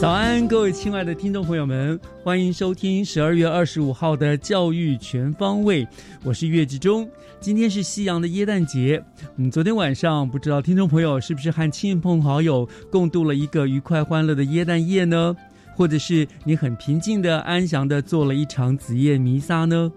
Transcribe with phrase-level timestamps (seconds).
[0.00, 5.84] 早安，各位亲爱的听众朋友们，欢迎收听十二月二十五号的教育全方位。
[6.22, 7.10] 我是岳志忠。
[7.40, 9.02] 今天是西洋的耶诞节，
[9.38, 15.36] 嗯，昨天晚上不知道听众朋友是不是和亲朋好友共度了一个愉快欢乐的耶诞夜呢？
[15.74, 19.92] 或者是你很平静的、安详的做了一场子夜弥撒呢？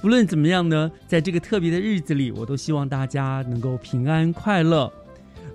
[0.00, 4.92] 不论怎么样呢，在这个特别的日子里，我都希望大家能够平安快乐。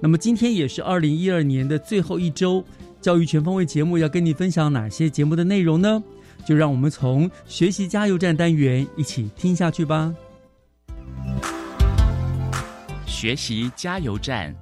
[0.01, 2.63] 那么今天也是二零一二年的最后一周，
[3.01, 6.03] 教育全方位节目要跟你分享哪些节目的内容呢？
[6.45, 10.13] 就让我们从学习加油站单元一起听下去吧。
[13.05, 14.55] 学习加油站，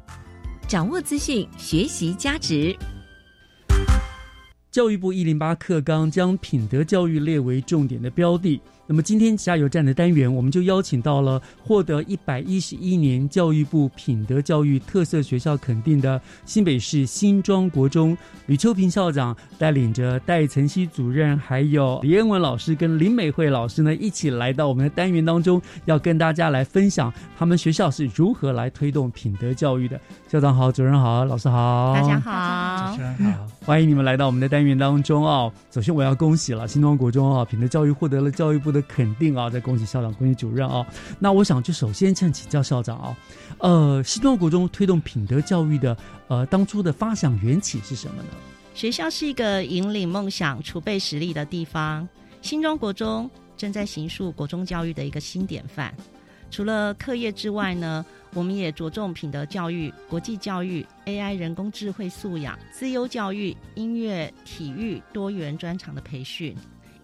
[0.68, 2.76] 掌握资讯，学习价值。
[4.72, 8.62] 教育部一零八课纲将品德教育列为重点的标的。
[8.90, 30.00] 那么今天加油站的单元，我们就邀请到了获得一百一十一年教育部品德教育特色学校肯定的新北市新庄国中吕秋平校长，带领着戴晨曦主任，还有李恩文老师跟林美惠老师呢，一起来到我们的单元当中，要跟大家来分享他们学校是如何来推动品德教育的。
[30.30, 35.52] 校长好，主任好，老师好，大家好，主持人好，欢迎你们来到我们的单元当中哦。
[35.72, 40.86] 首先我要恭喜了新庄国中啊，品德教育获得了教育部的的肯定啊，再恭喜校长，恭喜主任啊。
[41.20, 43.18] 那我想就首先先请教校长啊，
[43.60, 48.30] 呃，新庄国中推动品德教育的呃当初的发想缘起是什么呢？
[48.74, 52.08] 学校是一个引领梦想、储备实力的地方。
[52.44, 55.94] 新庄国中正在行塑国中教育的一个新典范。
[56.50, 66.56] 除了课业之外呢，我们也着重品德教育、国际教育、AI 人工智慧素养、自优教育、音乐、体育多元专长的培训，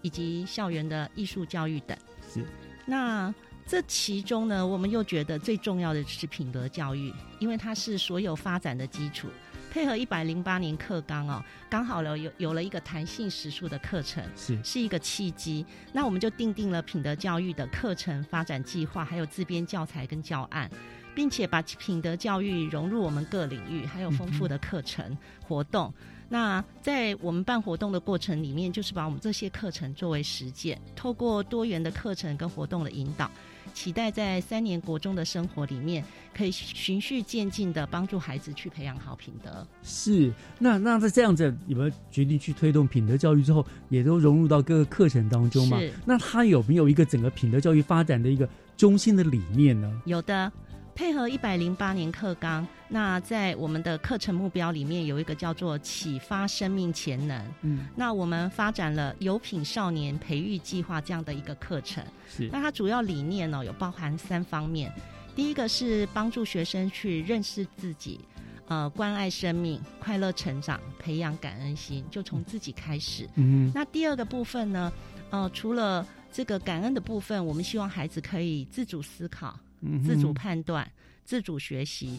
[0.04, 1.98] 以及校园的艺术教育等。
[2.32, 2.44] 是。
[2.86, 3.34] 那
[3.66, 9.26] 这其中呢，我们又觉得最重要的是品德教育，因为它是所有发展的基础。
[9.72, 15.64] 配合一百零八年课纲哦，刚好了有有了一个弹性时数的课程，是是一个契机。
[15.92, 20.70] 那我们就定定了品德教育的课程发展计划，还有自编教材跟教案，
[21.14, 25.16] 并且把品德教育融入我们各领域，还有丰富的课程
[25.46, 25.92] 活动。
[26.28, 33.30] 那在我们办活动的过程里面，就是把我们这些课程作为实践，透过多元的课程跟活动的引导。
[33.72, 36.04] 期待在三年国中的生活里面，
[36.34, 39.66] 可以循序渐进的帮助孩子去培养好品德。
[39.82, 45.78] 是，那那在这样子，你们决定去推动品德教育之后，也都融入到各个课程当中嘛？
[46.04, 50.02] 那他有没有一个整个品德教育发展的一个中心的理念呢？
[50.06, 50.50] 有的。
[50.94, 57.44] 配合一百零八年课纲，那在我们的课程目标里面有一个叫做启发生命潜能。
[57.62, 62.04] 嗯，那我们发展了有品少年培育计划这样的一个课程。
[62.28, 64.92] 是，那它主要理念呢有包含三方面，
[65.34, 68.20] 第一个是帮助学生去认识自己，
[68.68, 73.28] 呃，关爱生命，快乐成长，培养感恩心，就从自己开始。
[73.34, 74.92] 嗯，那第二个部分呢，
[75.30, 79.58] 呃，除了这个感恩的部分，我们希望孩子可以自主思考。
[80.04, 80.90] 自主判断、
[81.24, 82.18] 自主学习，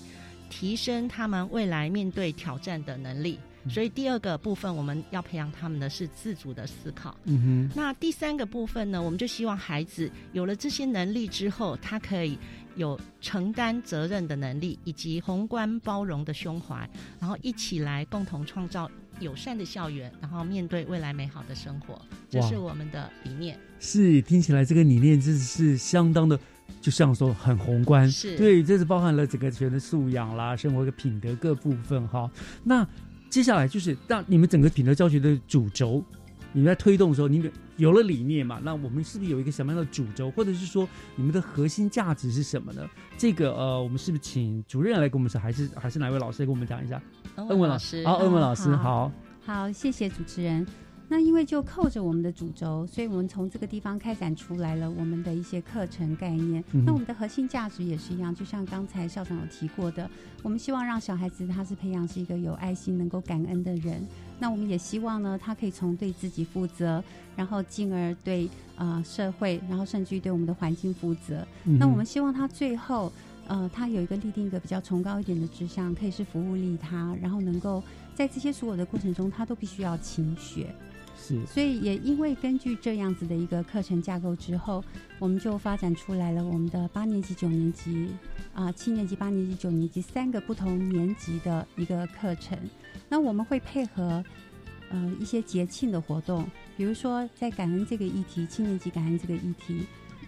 [0.50, 3.39] 提升他们未来面对挑战的能力。
[3.67, 7.17] 所以第二个部分，我们要培养他们的是自主的思考。
[7.23, 12.38] 嗯哼那第三个部分呢，我们就希望孩子有了这些能力之后，他可以
[12.75, 16.88] 有承担责任的能力，以及宏观包容的胸怀，
[17.19, 18.88] 然后一起来共同创造
[19.19, 22.00] 友善的校园，然后面对未来美好的生活。
[22.29, 23.59] 这是我们的理念。
[23.79, 26.39] 是，听起来这个理念真的是相当的。
[26.81, 32.29] 就像说很宏观，是对，这是包含了整个人的素养啦、生活的品德各部分哈。
[32.63, 32.88] 那
[33.29, 36.03] 接下来就是让你们整个品德教学的主轴，
[36.53, 38.62] 你们在推动的时候，你们有了理念嘛？
[38.63, 42.88] 那我们是不是有一个什么样的主轴，或者是说你们的核心价值是什么呢？
[43.17, 47.01] 这个呃，我们是不是请主任来跟我们说，还是还是哪位老师来跟我们讲一下？
[47.35, 49.12] 恩文老师，好，恩文老师，嗯好，
[49.45, 50.65] 好，谢谢主持人。
[51.07, 56.63] 那因为就扣着我们的主轴，所以我们从这个地方开展出来了我们的一些课程概念。
[56.72, 60.10] 嗯那我们的核心价值也是一样，就像刚才校长有提过的，
[60.42, 64.06] 我们希望让小孩子他是培养是一个有爱心、能够感恩的人。
[64.40, 67.04] 那我们也希望呢，他可以从对自己负责，
[67.36, 71.48] 然后进而对呃社会，然后甚至于对我们的环境负责。
[71.66, 73.13] 嗯那我们希望他最后，
[73.48, 77.81] 呃，他有一个立定一个比较崇高一点的志向，可以是服务利他，然后能够
[78.16, 80.74] 在这些所有的过程中，他都必须要勤学。
[81.48, 84.83] 所以也因为根据这样子的一个课程架构之后，
[85.18, 88.10] 我们就发展出来了我们的八年级、九年级
[88.54, 92.57] 啊、七年级、八年级、九年级三个不同年级的一个课程。
[93.10, 94.24] 那我们会配合
[94.89, 96.45] 呃一些节庆的活动，
[96.77, 99.86] 比如说在感恩这个议题，七年级感恩这个议题。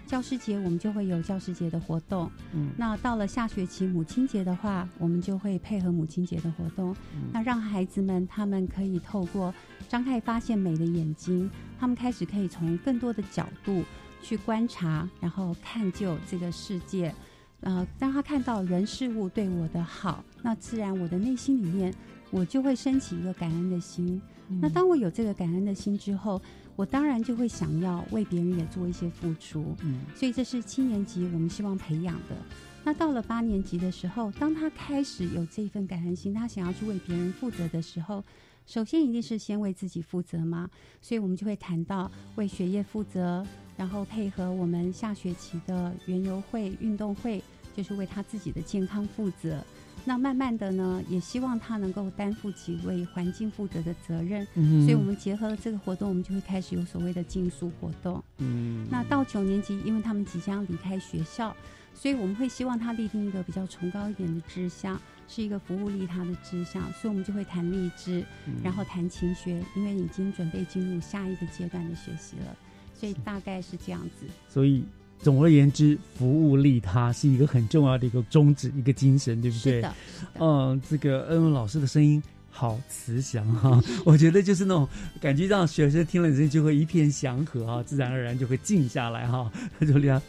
[0.07, 2.71] 教师节我们就会有教师节的活动，嗯。
[2.77, 6.95] 那到了下学期母亲节的话，我们就会配合母亲节的活动，
[7.33, 9.53] 那让孩子们他们可以透过
[9.89, 13.83] 张开发现美的眼睛，他们开始可以从更多的角度
[14.21, 17.13] 去观察，然后探究这个世界。
[17.61, 21.93] 呃，当他看到人事物对我的好，那自然我的内心里面
[22.31, 24.21] 我就会升起一个感恩的心。
[24.61, 26.41] 那当我有这个感恩的心之后，
[26.77, 29.75] 我当然就会想要为别人也做一些付出。
[29.81, 32.37] 嗯所以这是七年级我们希望培养的。
[32.85, 38.23] 那到了八年级的时候，当他开始有这一份感恩心，他想要去为别人负责的时候，
[38.65, 40.69] 首先一定是先为自己负责嘛。
[41.01, 43.45] 所以我们就会谈到为学业负责，
[43.75, 47.43] 然后配合我们下学期的园游会、运动会，
[47.75, 49.61] 就是为他自己的健康负责。
[50.05, 54.47] 那慢慢的呢，也希望他能够担负起为环境负责的责任。
[54.55, 58.23] 嗯所以我们结合了这个活动，我们就会开始有所谓的竞速活动。
[58.37, 61.55] 嗯那到九年级，因为他们即将离开学校，
[61.93, 72.55] 所以我们会希望他立定一个比较崇高一点的志向，是一个服务利他的志向，所以我们就会谈励志，嗯然后谈勤学，因为已经准备进入下一个阶段的学习了，
[72.93, 74.25] 所以大概是这样子。
[74.47, 74.85] 所以
[75.21, 79.73] 总而言之，服务利他是一个很重要的一个宗旨，一个精神，对不对？
[79.73, 80.45] 是的，是的。
[80.45, 84.87] 嗯，这个恩文老师的声音好慈祥哈、 我觉得就是那种
[85.21, 90.19] 感觉，让学生听了之后就会一片祥和哈、自然而然就会静下来哈、就这样。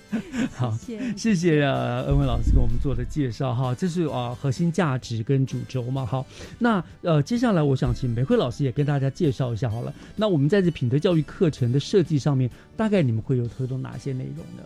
[0.52, 1.16] 好，谢谢。
[1.16, 6.04] 谢谢 呃恩文老师给我们做的介绍哈，这是啊、核心价值跟主轴嘛。
[6.04, 6.26] 好，
[6.58, 9.94] 那呃接下来我想请玫瑰老师也跟大家介绍一下好了。
[10.14, 14.62] 那我们在这品德教育课程的设计上面，大概你们会有推动哪些内容呢？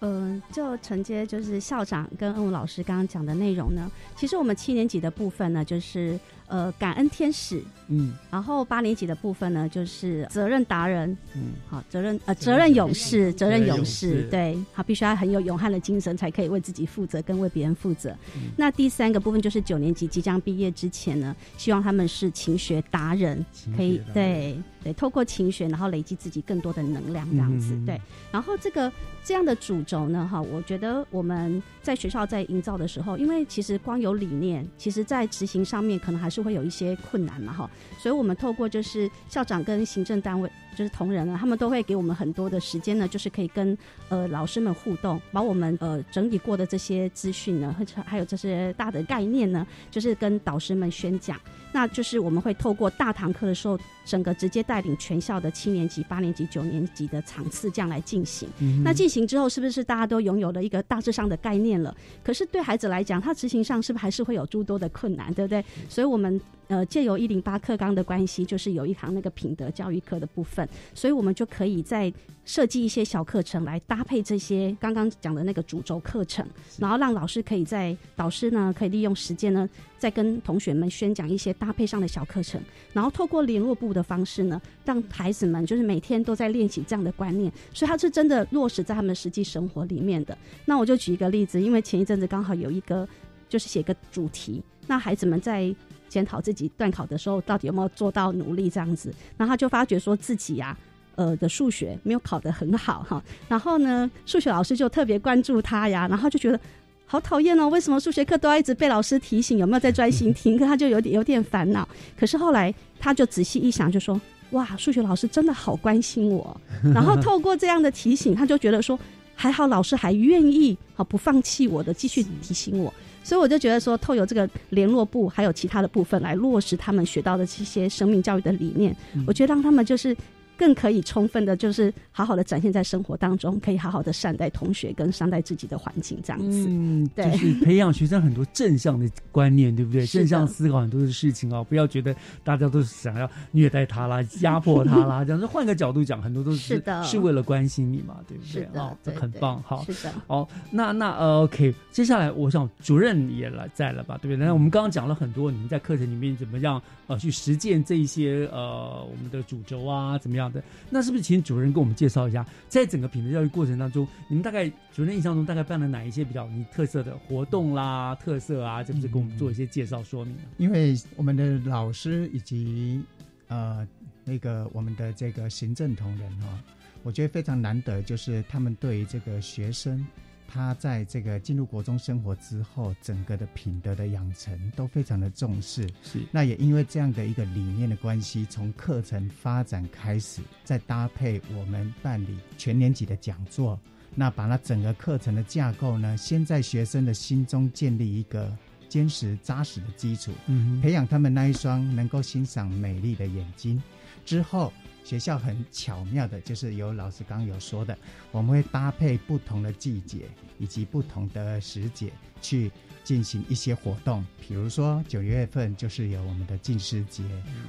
[0.00, 18.10] 嗯，就承接就是校长跟恩武老师刚刚讲的内容呢，其实我们七年级的部分呢，就是呃感恩天使，嗯然后八年级的部分呢，就是责任达人，嗯，好责任呃责责任任勇士，责任勇勇士士，对，好必须要很有勇悍的精神，才可以为自己负责跟为别人负责。
[18.34, 23.44] 嗯那第三个部分就是九年级即将毕业之前呢，希望他们是勤学达人，
[23.76, 28.00] 可以对对，透过勤学，然后累积自己更多的能量，这样子、嗯对。
[28.32, 28.90] 然后这个
[29.22, 37.70] 这样的主轴呢，哈，我觉得我们在学校在营造的时候，因为其实光有理念，其实在执行上面可能还是会有一些困难嘛，哈。
[37.98, 43.76] 所以我们透过就是校长跟行政单位，就是同仁呢，他们都会给我们很多的时间呢，就是可以跟
[44.08, 51.38] 呃老师们互动，把我们呃整理过的这些资讯呢，或者还有这些大的概念呢，就是跟导师们宣讲。
[51.72, 58.48] 那就是我们会透过大堂课的时候，整个直接带领全校的七年级、八年级、九年级的场次这样来进行。
[58.60, 61.92] 嗯那进行之后，是不是大家都拥有了一个大致上的概念了？
[62.22, 65.64] 可是对孩子来讲，他执行上是不是还是会有诸多的困难，对不对？
[65.88, 72.12] 所以我们呃借由一零八课纲的关系，就是有一堂那个品德教育课的部分，所以我们就可以在
[72.44, 76.46] 设计一些小课程来搭配这些刚刚讲的那个主轴课程，
[76.78, 82.60] 然后让老师可以在导师呢可以利用时间呢，再跟同学们宣讲一些搭配上的小课程，
[82.92, 90.38] 然后透过联络部的方式呢，让孩子们就是每天都在练习这样的观念，所以他是真的落实在他们的实际生活里面的。
[90.64, 93.08] 那我就举一个例子，因为前一阵子刚好有一个
[93.48, 95.74] 就是写个主题，那孩子们在
[96.10, 100.76] 检讨自己段考的时候到底有没有做到努力这样子，然后他就发觉说自己呀、
[101.14, 106.60] 呃的数学没有考得很好哈，然后呢，数学老师就特别关注他呀，然后就觉得
[107.06, 110.58] 好讨厌哦，为什么数学课都要一直被老师提醒有没有在专心听？
[110.58, 111.88] 可 他就有点有点烦恼。
[112.18, 116.60] 可是后来他就仔细一想，就说：哇，数学老师真的好关心我。
[116.94, 118.98] 然后透过这样的提醒，他就觉得说。
[119.42, 122.92] 还好老师还愿意好不放弃我的，继续提醒我。
[123.30, 128.92] 所以我就觉得说，透过这个联络部还有其他的部分来落实他们学到的这些生命教育的理念，
[129.24, 130.16] 我觉得让他们就是。
[130.60, 136.66] 更可以充分的，就是好好的展现在生活当中，可以好好的善待同学跟善待自己的环境，这样子。
[136.68, 140.04] 嗯，对，就是培养学生很多正向的观念，对不对？
[140.06, 142.14] 正向思考很多的事情啊，不要觉得
[142.44, 148.68] 大家都是想要虐待他啦、压迫他啦，这样子换个角度讲，很多都是是的是为了关心你嘛，对不对？
[148.78, 149.82] 哦，这很棒，好。
[149.84, 154.44] 是的，好，那那呃，OK，接下来我想主任也来在了吧，对不对？
[154.46, 160.62] 那我们刚刚讲了很多，你们在课程里面怎么样呃去实践这一些呃我们的主轴啊，怎么样的？
[160.90, 168.82] 那是不是请主任跟我们介绍一下，在整个品德教育过程当中，你们大概主任印象中大概办了哪一些比较你特色的活动啦、特色啊？
[168.84, 170.34] 是不是跟我们做一些介绍说明？
[170.58, 173.02] 因为我们的老师以及
[173.48, 173.86] 呃
[174.24, 176.62] 那个我们的这个行政同仁哈、
[177.02, 180.06] 我觉得非常难得，就是他们对于这个学生，
[180.52, 185.88] 他在这个进入国中生活之后，整个的品德的养成都非常的重视。
[186.02, 193.78] 是那也因为这样的一个理念的关系，从课程发展开始，再搭配我们办理全年级的讲座，
[194.14, 198.52] 那把那整个课程的架构呢，先在学生的心中建立一个
[198.88, 203.80] 坚实扎实的基础，嗯培养他们那一双能够欣赏美丽的眼睛。
[204.26, 204.72] 之后，
[205.04, 207.96] 学校很巧妙的，就是有老师刚刚有说的，
[208.30, 210.28] 我们会搭配不同的季节
[210.58, 212.70] 以及不同的时节去
[213.02, 217.24] 进行一些活动，比如说九月份就是有我们的敬师节，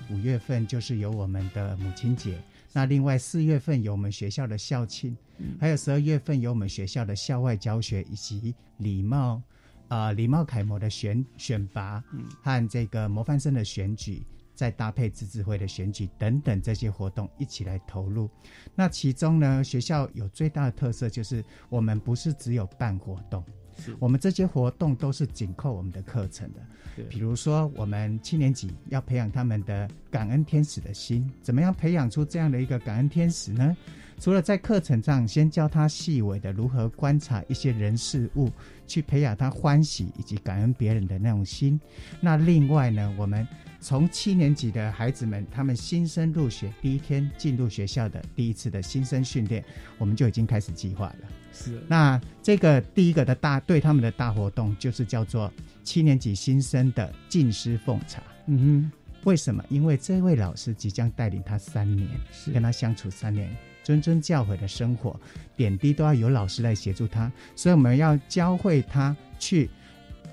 [0.09, 2.37] 五月份就是有我们的母亲节。
[2.73, 5.17] 那另外四月份有我们学校的校庆，
[5.59, 9.41] 还有十二月份有我们学校的校外教学以及礼貌
[9.87, 12.01] 啊、礼貌楷模的选选拔，
[12.41, 14.23] 和这个模范生的选举，
[14.61, 18.29] 再搭配自治会的选举等等这些活动一起来投入。
[18.75, 23.43] 那其中呢，学校有最大的特色就是我们不是只有办活动，
[23.75, 26.59] 是我们这些活动都是紧扣我们的课程的。
[26.95, 33.75] 对比如说，我们七年级要培养他们的感恩天使的心，怎么样培养出这样的一个感恩天使呢？
[34.19, 38.51] 除了在课程上先教他细微的如何观察一些人事物，
[38.85, 41.81] 去培养他欢喜以及感恩别人的那种心。
[42.19, 43.47] 那另外呢，我们
[43.81, 49.65] 从七年级的孩子们，他们新生入学第一天进入学校的第一次的新生训练，
[49.97, 51.27] 我们就已经开始计划了。
[51.51, 55.51] 是那这个第一个的大对他们的大活动，就是叫做
[55.83, 58.21] 七年级新生的敬师奉茶。
[58.45, 58.91] 嗯哼
[59.23, 59.63] 为什么？
[59.67, 62.07] 因为这位老师即将带领他三年，
[62.53, 63.49] 跟他相处三年，
[63.83, 65.19] 谆谆教诲的生活，
[65.57, 69.69] 点滴都要由老师来协助他，所以我们要教会他去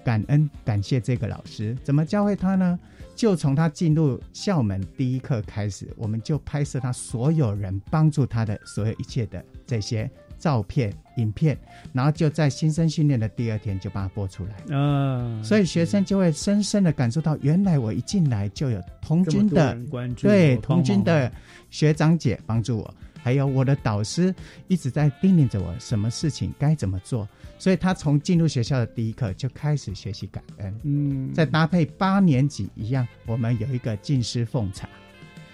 [0.04, 1.74] 感恩、感谢这个老师。
[1.82, 2.78] 怎么教会他呢？
[3.18, 10.08] 就从他进入校门第一课开始，我们就拍摄他所有人帮助他的所有一切的这些
[10.38, 11.58] 照片、影片，
[11.92, 14.52] 然后就在新生训练的第二天就把它播出来。
[14.68, 21.28] 哼啊，所以学生就会深深的感受到，原来我一进来就有童军的关注对童军的
[21.70, 22.94] 学长姐帮助我，
[23.28, 24.34] 还有我的导师
[24.68, 27.28] 一直在叮咛着我什么事情该怎么做。
[27.58, 34.88] 所以他从进入学校的第一课就开始学习感恩，嗯，再搭配八年级一样，我们有一个敬师奉茶。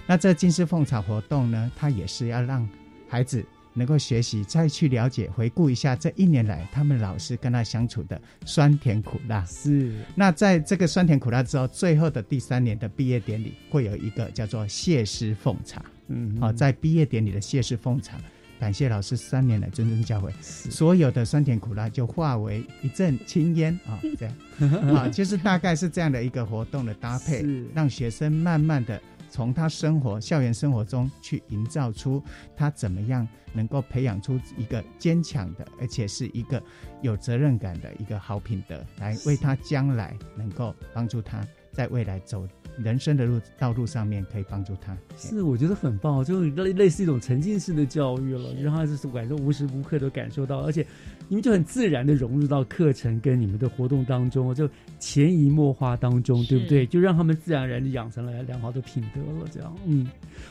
[0.06, 2.68] 那这敬师奉茶活动呢，它也是要让
[3.08, 9.44] 孩子能够学习，再去了解、回顾一下这一年来他们老师跟他相处的酸甜苦辣。
[9.46, 15.84] 是那在这个酸甜苦辣之后，最后的第三年的毕业典礼会有一个叫做谢师奉茶。
[16.08, 18.18] 嗯好、在毕业典礼的谢师奉茶，
[18.60, 24.94] 感谢老师三年来谆谆教诲，所有的酸甜苦辣就化为一阵青烟啊、 这样。
[24.94, 32.22] 啊，就是大概是这样的一个活动的搭配是，让学生慢慢的从他生活校园生活中去营造出
[32.56, 36.62] 他怎么样能够培养出一个坚强的，而且是一个
[37.02, 42.46] 有责任感的一个好品德，来为他将来能够帮助他在未来走
[42.78, 44.96] 人生的路道路上面可以帮助他。
[45.16, 50.84] 是，我觉得很棒，就类类似一种沉浸式的教育了，让他就是感受无时无刻都感受到，而且
[51.28, 56.86] 你们就很自然的融入到课程跟你们的活动当中，就潜移默化当中，对不对？
[56.86, 59.48] 就让他们自然而然的养成了良好的品德了。
[59.50, 60.06] 这样，嗯，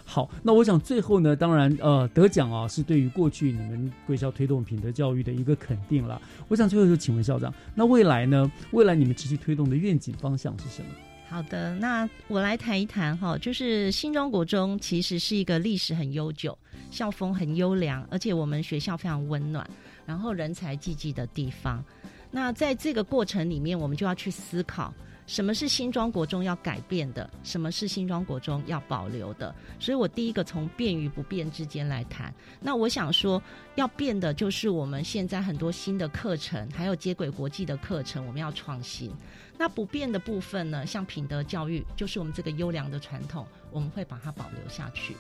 [0.06, 6.22] 好，那我想最后呢，当然呃，得奖啊是对于过去你们贵校推动品德教育的一个肯定了。
[6.48, 8.52] 我想最后就请问校长，那未来呢？
[8.72, 10.88] 未来你们持续推动的愿景方向是什么？
[11.34, 16.56] 好的，那我来谈一谈哈，就是新庄国中其实是一个历史很悠久、
[16.92, 19.68] 校风很优良，而且我们学校非常温暖，
[20.06, 21.84] 然后人才济济的地方。
[22.30, 24.94] 那在这个过程里面，我们就要去思考，
[25.26, 29.56] 什么是新庄国中要改变的，什么是新庄国中要保留的。
[29.80, 32.32] 所以我第一个从变与不变之间来谈。
[32.62, 33.42] 那我想说，
[33.74, 39.12] 要变的就是我们现在很多新的课程，还有接轨国际的课程，我们要创新。
[39.58, 45.16] 那不变的部分呢，像品德教育，就是我们这个优良的传统，我们会把它保留下去。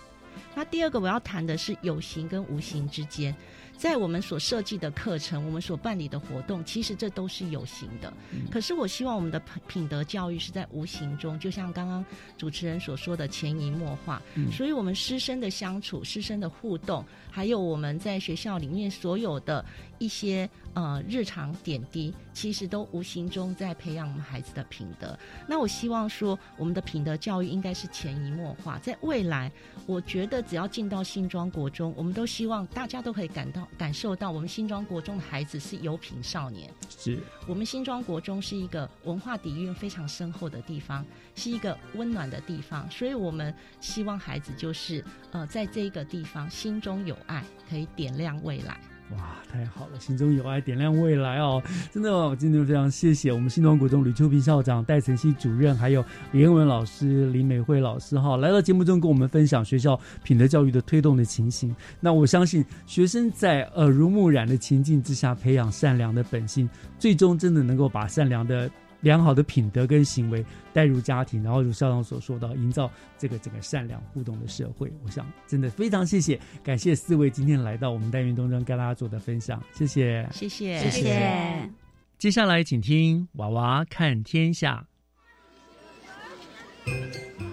[0.56, 3.36] 那第二个我要谈的是有形跟无形之间。
[3.75, 8.13] 在我们所设计的课程，我们所办理的活动，其实这都是有形的。
[8.52, 12.06] 可是我希望我们的品品德教育是在无形中，就像刚刚
[12.38, 14.22] 主持人所说的潜移默化。
[14.52, 19.66] 所以，我们师生的相处、师生的互动，还有我们在学校里面所有的
[20.03, 25.17] 一些呃日常点滴，其实都无形中在培养我们孩子的品德。
[25.48, 28.77] 那我希望说，我们的品德教育应该是潜移默化。
[28.79, 29.50] 在未来，
[29.86, 33.65] 我觉得只要进到新庄国中，我们都希望大家都可以感到。
[33.77, 37.17] 感受到我们新庄国中的孩子是有品少年，是
[37.48, 48.77] 我们新庄国中是一个文化底蕴非常深厚的地方，是一个温暖的地方，所以我们希望孩子就是呃，在这个地方心中有爱，可以点亮未来。
[49.17, 50.00] 哇，太好了！
[50.00, 51.62] 心中有爱，点亮未来哦！
[51.91, 61.75] 真的，我今天非常谢谢我们新庄国中吕秋平校长、戴晨曦主任，还有李文老师、李美惠老师哈，来到节目中跟我们分享学校品德教育的推动的情形。
[62.00, 68.70] 那我相信，学生在耳濡目染的情境之下，培养善良的本性，最终真的能够把善良的。
[69.03, 70.43] 良好的品德跟行为
[70.74, 74.91] 带入家庭，然后如校长所说的，营造这个整个善良互动的社会。
[75.05, 81.69] 我想真的非常谢谢，感谢四位今天来到我们单元当中跟大家做的分享，谢谢，谢谢，谢谢。
[82.17, 84.88] 接下来请听娃娃看天下，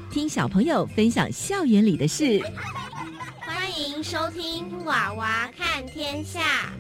[0.08, 2.40] 听小朋友分享校园里的事。
[3.40, 6.72] 欢迎收听娃娃看天下。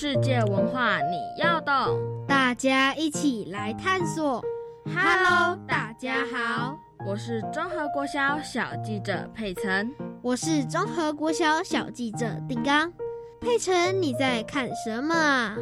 [0.00, 4.40] 世界文化你要懂，大家一起来探索。
[4.84, 9.90] Hello，大家好，我是综合国小小记者佩岑，
[10.22, 12.92] 我是综合国小小记者丁刚。
[13.40, 15.56] 佩岑，你在看什么？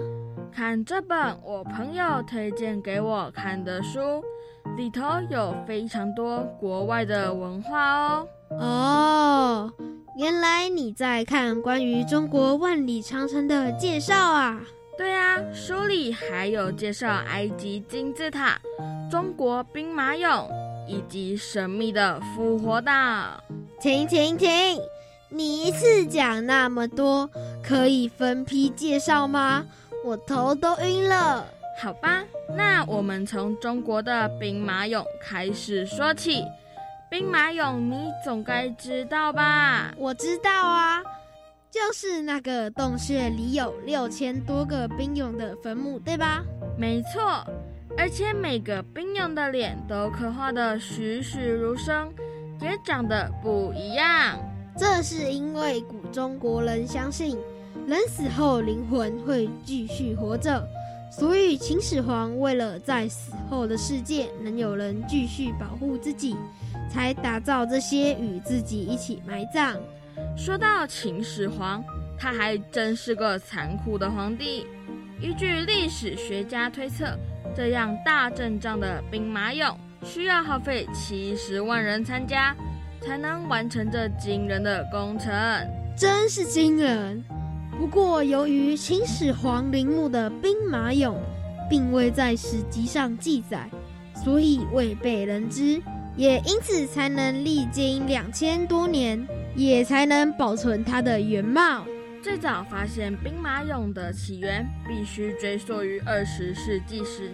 [0.53, 4.23] 看这本我朋友推荐给我看的书，
[4.77, 8.29] 里头有非常多国外的文化哦。
[8.51, 9.66] 哦。
[10.27, 14.61] 原来你在看关于中国万里长城的介绍啊？
[14.99, 18.61] 对啊，书里还有介绍埃及金字塔、
[19.09, 20.49] 中国兵马俑
[20.89, 23.41] 以及神秘的复活岛。
[23.81, 24.77] 停停停！
[25.29, 27.31] 你一次讲那么多，
[27.63, 29.65] 可以分批介绍吗？
[30.05, 31.47] 我头都晕了。
[31.81, 32.25] 好吧，
[32.57, 36.43] 那我们从中国的兵马俑开始说起。
[37.17, 39.91] 兵马俑，你总该知道吧？
[39.97, 41.03] 我知道啊，
[41.71, 46.45] 就是那个洞穴里有六千多个兵俑的坟墓，对吧？
[46.77, 47.43] 没错，
[47.97, 52.13] 而且每个兵俑的脸都刻画的栩栩如生，
[52.61, 54.39] 也长得不一样。
[54.77, 57.39] 这是因为古中国人相信，
[57.87, 60.63] 人死后灵魂会继续活着，
[61.11, 66.37] 所以秦始皇为了在死后的世界能有人继续保护自己。
[66.89, 69.77] 才打造这些与自己一起埋葬。
[70.37, 71.85] 说到秦始皇，
[72.19, 74.67] 他还真是个残酷的皇帝。
[75.21, 77.17] 依据历史学家推测，
[77.55, 82.55] 这样大阵仗的兵马俑需要耗费七十万人参加，
[83.01, 85.33] 才能完成这惊人的工程。
[85.97, 87.25] 真是惊人！
[87.79, 91.15] 不过，由于秦始皇陵墓的兵马俑
[91.69, 93.69] 并未在史籍上记载，
[94.15, 95.81] 所以未被人知。
[96.17, 101.85] 也因此才能历经两千多年，也才能保存它的原貌。
[102.23, 107.31] 最早发现兵马俑的起源，必须追溯于二十世纪时。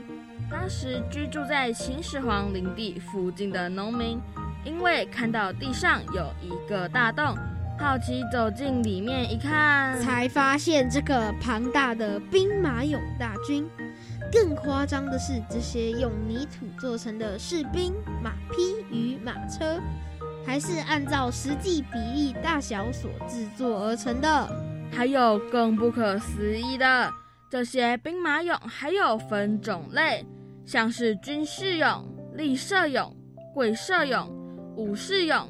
[0.50, 4.20] 当时居住在秦始皇陵地附近的农民，
[4.64, 7.34] 因为看到地上有一个大洞，
[7.78, 13.66] 好奇走进里面一看，才发现这个庞大的兵马俑大军。
[14.32, 17.92] 更夸张的是，这些用泥土做成的士兵、
[18.22, 19.78] 马匹与马车，
[20.46, 24.48] 还是按照实际比例大小所制作而成的。
[24.90, 27.12] 还有更不可思议的，
[27.50, 30.24] 这些兵马俑还有分种类，
[30.64, 32.02] 像是军事俑、
[32.34, 33.12] 立射俑、
[33.54, 34.26] 鬼射俑、
[34.76, 35.44] 武士俑，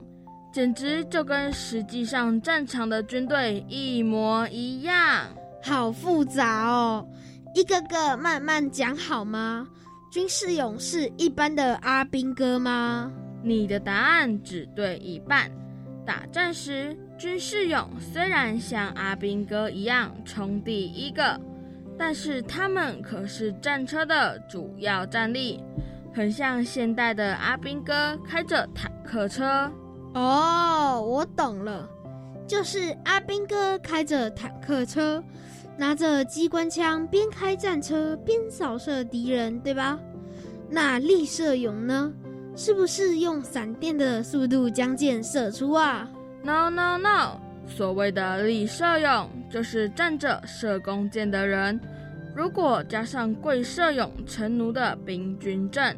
[0.53, 5.29] 简直就跟实际上战场的军队一模一样。
[5.64, 7.07] 好复杂哦。
[7.54, 9.68] 一个个慢慢讲好吗？
[10.10, 13.12] 军事勇是一般的阿兵哥吗？
[13.42, 15.50] 你的答案只对一半。
[16.04, 21.38] 打战时，军事勇虽然像阿兵哥一样冲第一个，
[21.98, 25.62] 但是他们可是战车的主要战力，
[26.12, 29.70] 很像现代的阿兵哥开着坦克车。
[30.14, 31.88] 哦，我懂了，
[32.46, 35.22] 就是阿兵哥开着坦克车，
[35.76, 39.98] 拿着机关枪，边开战车边扫射敌人，对吧？
[40.68, 42.12] 那立射勇呢？
[42.54, 46.08] 是不是用闪电的速度将箭射出啊
[46.42, 51.80] ？No No No，所谓的立射勇就是站着射弓箭的人。
[52.35, 55.96] 如果加上跪射勇成奴的兵军阵，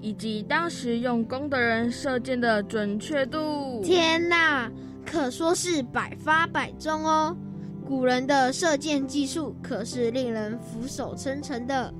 [0.00, 4.70] 以及当时用弓的人射箭的准确度，天哪，
[5.04, 7.36] 可说是百发百中哦！
[7.92, 11.92] 古人的射箭技术可是令人俯首称臣的。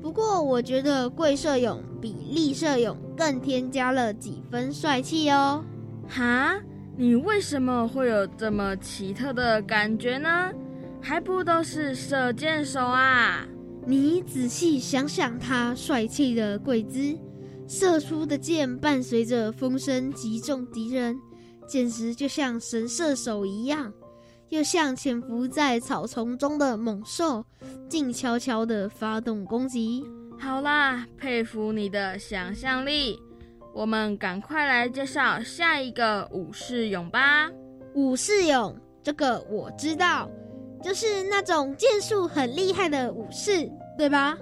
[0.00, 5.64] 不过，我觉得跪射俑比立射俑更添加了几分帅气哦。
[6.06, 6.54] 哈，
[6.96, 10.52] 你为什么会有这么奇特的感觉呢？
[11.00, 13.44] 还不都是射箭手啊！
[13.84, 17.18] 你仔细想想，他帅气的跪姿，
[17.66, 21.18] 射出的箭伴随着风声击中敌人，
[21.66, 23.92] 简直就像神射手一样，
[24.48, 27.44] 又像潜伏在草丛中的猛兽，
[27.88, 30.04] 静悄悄地发动攻击。
[30.38, 33.18] 好啦，佩服你的想象力。
[33.72, 37.50] 我们赶快来介绍下一个武士俑吧。
[37.94, 40.30] 武士俑，这个我知道。
[40.82, 44.36] 就是那种剑术很厉害的武士，对吧？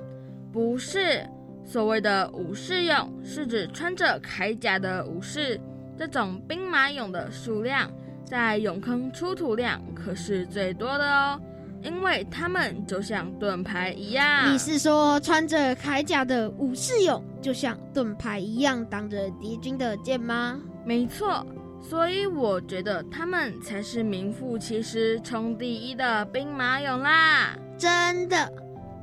[0.52, 1.24] 不是，
[1.64, 5.58] 所谓的武士俑是指穿着铠甲的武士。
[5.96, 7.88] 这种兵马俑的数量
[8.32, 11.38] 在俑坑出土量可是最多的哦，
[11.82, 14.50] 因为他们就像盾牌一样。
[14.50, 20.58] 你是说穿着铠甲的武士俑就像盾牌一样挡着敌军的剑吗？
[20.82, 21.46] 没错。
[21.82, 27.54] 所以我觉得他们才是名副其实冲第一的兵马俑啦！
[27.76, 28.50] 真的。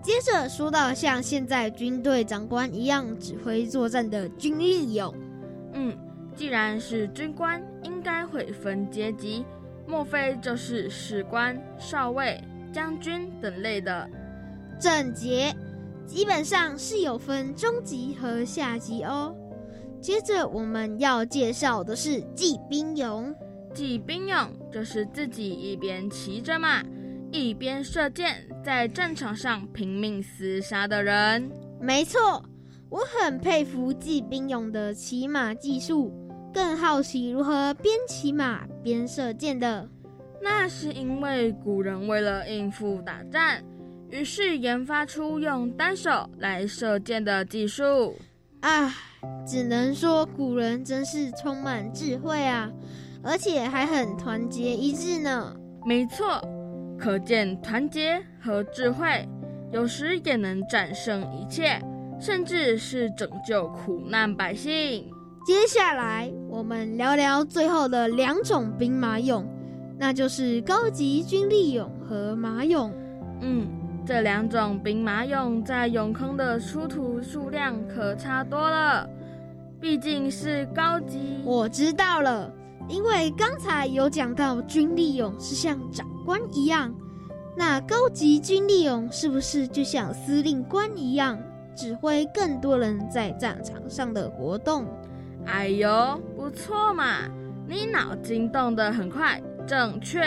[0.02, 5.14] 接着说到像现在军队长官一样指挥作战的军力俑，
[5.74, 5.96] 嗯，
[6.40, 9.44] 既然是军官，应该会分阶级，
[9.86, 14.10] 莫非就是士官、少尉、将军等类的？
[14.80, 15.54] 正节，
[16.06, 19.36] 基本上是有分中级和下级哦。
[20.00, 23.36] 接着我们要介绍的是骑兵俑。
[23.74, 26.82] 骑兵俑就是自己一边骑着马，
[27.34, 31.52] 一边射箭，在战场上拼命厮杀的人。
[31.82, 32.42] 没错，
[32.88, 36.14] 我很佩服骑兵俑的骑马技术，
[36.54, 39.88] 更好奇如何边骑马边射箭的。
[40.42, 43.64] 那是因为古人为了应付打战，
[44.10, 48.16] 于是研发出用单手来射箭的技术。
[48.62, 48.94] 啊。
[49.46, 52.72] 只能说古人真是充满智慧啊，
[53.22, 55.54] 而且还很团结一致呢。
[55.86, 56.42] 没错，
[56.98, 59.28] 可见团结和智慧
[59.74, 61.82] 有时也能战胜一切，
[62.18, 65.12] 甚至是拯救苦难百姓。
[65.50, 69.44] 接下来我们聊聊最后的两种兵马俑，
[69.98, 72.92] 那就是高级军力俑和马俑。
[73.42, 73.68] 嗯，
[74.06, 79.10] 这两种兵马俑在俑坑的出土数量可差多了。
[79.82, 82.54] 毕竟是高级，我知道了。
[82.88, 86.94] 因为刚才有讲到军力俑是像长官一样，
[87.58, 91.40] 那高级军力俑是不是就像司令官一样，
[91.76, 94.86] 指挥更多人在战场上的活动？
[95.52, 97.28] 哎呦，不错嘛，
[97.68, 100.22] 你脑筋动得很快，正确。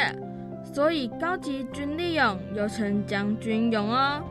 [0.75, 4.23] 所以高级军力俑又称将军俑哦，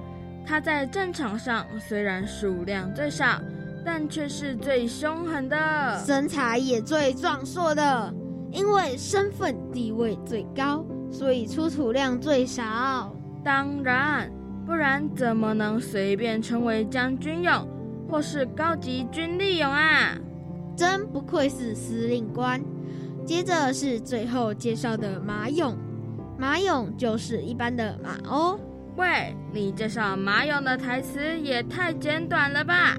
[0.45, 3.41] 它在战场上虽然数量最少。
[3.83, 8.13] 但却是最凶狠的，身材也最壮硕的，
[8.51, 13.11] 因为身份地位最高，所以出土量最少。
[13.43, 14.31] 当然，
[14.67, 17.65] 不然怎么能随便称为将军俑
[18.07, 20.15] 或是高级军力俑啊？
[20.81, 22.59] 真不愧是司令官。
[23.23, 25.75] 接着是最后介绍的马俑，
[26.39, 28.59] 马俑就是一般的马哦。
[28.95, 32.97] 喂，你介绍马俑的台词也太简短了吧？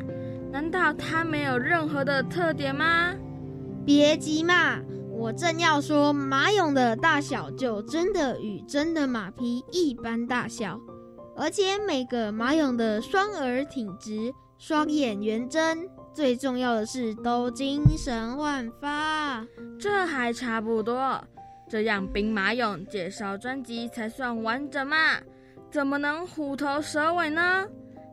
[0.52, 3.16] 难道他没有任何的特点吗？
[3.84, 4.78] 别急嘛，
[5.10, 10.78] 我正要说，马俑的大小就真的与真的马匹一般大小，
[11.36, 15.84] 而且每个马俑的双耳挺直，双眼圆睁，
[16.14, 19.46] 最重要的是都精神焕发。
[19.80, 21.22] 这还差不多，
[21.68, 24.96] 这样兵马俑介绍专辑才算完整嘛？
[25.70, 27.66] 怎么能虎头蛇尾呢？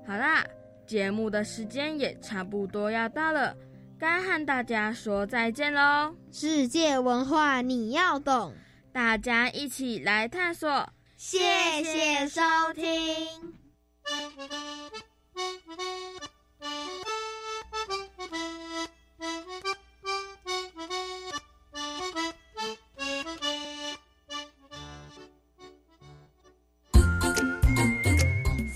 [0.08, 0.46] 好啦。
[0.88, 3.56] 节目的时间也差不多要到了，
[4.00, 6.16] 该和大家说再见喽！
[6.32, 8.56] 世界文化你要懂，
[8.92, 11.38] 大家一起来探索谢
[11.84, 12.42] 谢收
[12.74, 12.84] 听。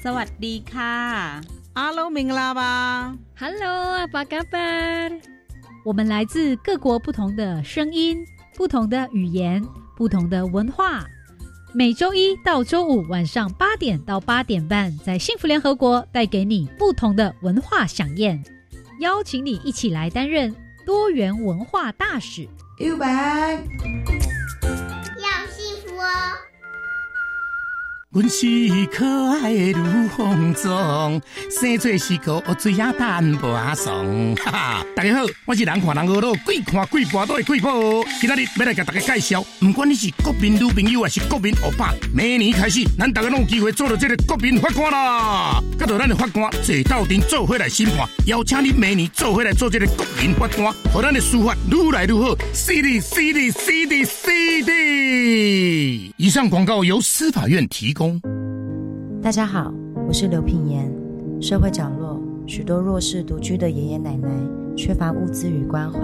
[0.04, 0.96] สวัสดีค่ะ
[1.78, 2.62] 阿喽明拉吧
[3.40, 3.66] Hello，
[3.98, 4.58] 阿巴嘎巴。
[5.84, 8.24] 我们来自各国不同的声音、
[8.56, 9.62] 不同的语言、
[9.96, 11.06] 不同的文化。
[11.72, 18.42] 每周一到周五晚上八点到八点半，在幸福联合国带给你不同的文化飨宴，
[19.03, 22.47] 邀请你一起来担任多元文化大使。
[22.79, 22.87] 要
[25.51, 26.07] 幸福哦！
[28.13, 28.45] 阮是
[28.91, 29.03] 可
[29.41, 34.35] 爱的女风妆，生做是个水鸭蛋无爽。
[34.37, 37.71] 哈哈，大家好，我是人看人恶老，鬼看鬼跋倒的鬼宝。
[38.21, 45.59] 今仔日要来给大家介绍，不管你是国民女朋友还是国民欧巴，明年开始，咱大家拢有机会做到这个国民法官啦。
[45.79, 52.37] 甲到咱的法官坐到阵做回来审判，邀请你明年做回来做这个国民法官，和咱的司法愈来愈好。
[52.53, 56.13] CD CD CD CD。
[56.17, 58.02] 以上广告由司法院提供。
[59.21, 59.73] 大家好，
[60.07, 60.91] 我是刘品言。
[61.39, 64.27] 社会角落许多弱势独居的爷爷奶奶，
[64.75, 65.99] 缺乏物资与关怀，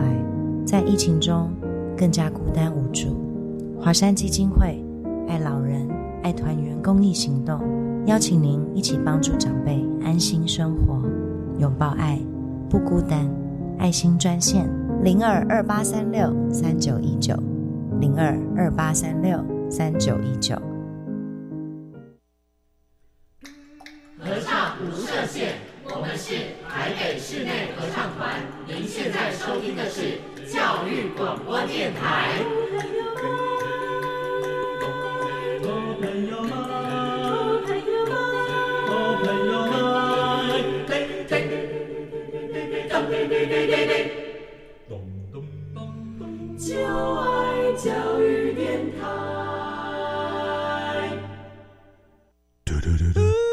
[0.65, 1.49] 在疫情中
[1.97, 3.17] 更加孤单无助。
[3.79, 4.81] 华山基金会
[5.27, 5.87] 爱老人、
[6.23, 7.59] 爱团圆公益行动，
[8.05, 11.01] 邀请您一起帮助长辈安心生活，
[11.59, 12.17] 拥抱爱，
[12.69, 13.29] 不孤单。
[13.77, 14.69] 爱心专线
[15.03, 17.33] 零二二八三六三九一九
[17.99, 19.37] 零二二八三六
[19.69, 20.55] 三九一九。
[24.81, 28.39] 无设限，我们是台北室内合唱团。
[28.65, 32.39] 您现在收听的是教育广播电台。
[46.57, 49.28] 就爱教育电台。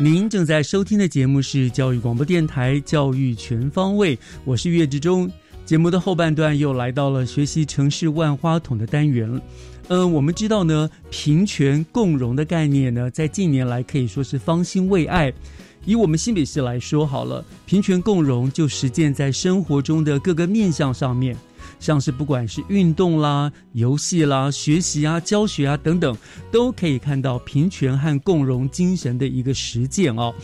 [0.00, 5.28] 您正在收听的节目是教育广播电台《教育全方位》，我是岳志忠。
[5.64, 9.28] 节目的后半段又来到了学习城市万花筒的单元。
[9.88, 15.32] 嗯，我们知道呢，平权共荣的概念呢，在近年来可以说是方兴未艾。
[15.84, 21.36] 以我们新北市来说好了，平权共荣就实践在生活中的各个面向上面，
[21.78, 26.16] 像是不管是运动啦、游戏啦、学习啊、教学啊等等，
[26.50, 30.34] 都可以看到平权和共荣精神的一个实践哦。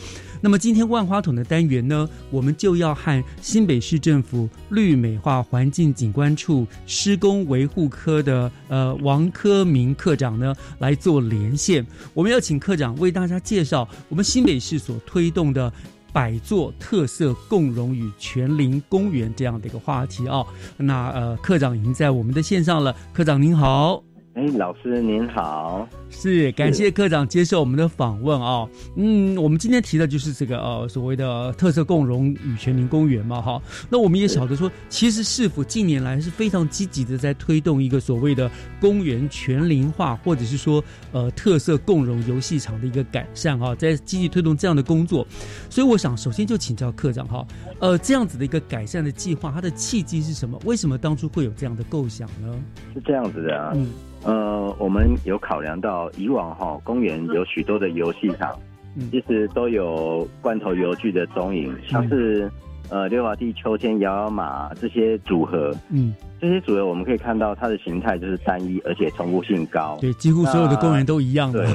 [0.41, 11.87] 那么今天万花筒的单元呢，我们就要和新北市政府绿美化环境景观处施工维护科的呃王科明科长呢来做连线。
[12.13, 15.73] 我们要请科长为大家介绍我们新北市所推动的
[16.15, 20.47] 百座特色共荣与全林公园这样的一个话题啊。
[20.77, 24.14] 那呃，科长已经在我们的线上了，科长您好。
[24.35, 33.63] 哎，老师您好，是感谢科长接受我们的访问啊、嗯，我们今天提的就是这个呃所谓的特色共荣与全林公园嘛哈。
[33.89, 45.25] 那我们也晓得说，其实市府近年来是非常积极的在推动一个所谓的公园全龄化，或者是说呃特色共荣游戏场的一个改善哈，在积极推动这样的工作。
[45.71, 47.47] 所以我想首先就请教科长哈，
[47.79, 50.61] 呃这样子的一个改善的计划，它的契机是什么？
[50.65, 52.53] 为什么当初会有这样的构想呢？
[52.95, 53.71] 是这样子的啊。
[53.77, 53.87] 嗯
[54.25, 58.59] 呃，我们有考量到以往哈、公园有许多的游戏场，
[58.97, 62.51] 嗯其实都有罐头游具的踪影，像是
[62.89, 69.99] 呃溜滑梯、秋千、摇摇马这些组合，嗯，这些组合我们可以看到它的形态就是单一，而且重复性高。
[70.01, 71.65] 对，几乎所有的公园都一样的。
[71.65, 71.75] 对，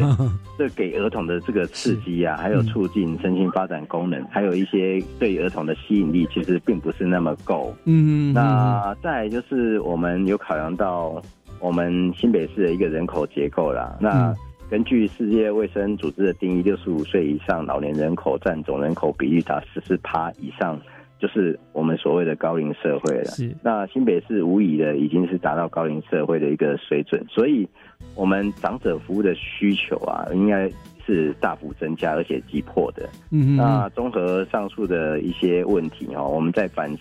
[0.57, 7.73] 这给儿童的这个刺激啊，还有促进身心发展功能，还有一些对儿童的吸引力，其实并不是那么够。
[7.85, 11.21] 嗯，那再来就是我们有考量到
[11.59, 13.97] 我们新北市的一个人口结构啦。
[13.99, 14.33] 那
[14.69, 20.79] 根据世界卫生组织的定义，六十五岁以上老年人口占总人口比率达十四趴以上，
[21.19, 23.25] 就是我们所谓的高龄社会了。
[23.25, 23.55] 是。
[23.63, 27.67] 那新北市无疑的已经是达到高龄社会的一个水准，所以
[28.15, 30.69] 我们长者服务的需求啊，应该
[31.03, 33.09] 是大幅增加而且急迫的。
[33.31, 36.95] 嗯那综合上述的一些问题哦，我们在反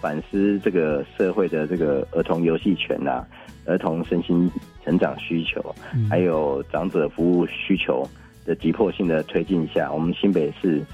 [0.00, 3.26] 反思这个社会的这个儿童游戏权啊、
[3.66, 4.50] 儿童身心
[4.84, 5.74] 成长需求，
[6.08, 8.08] 还有长者服务需求
[8.44, 10.84] 的急迫性的推进下，我们新北市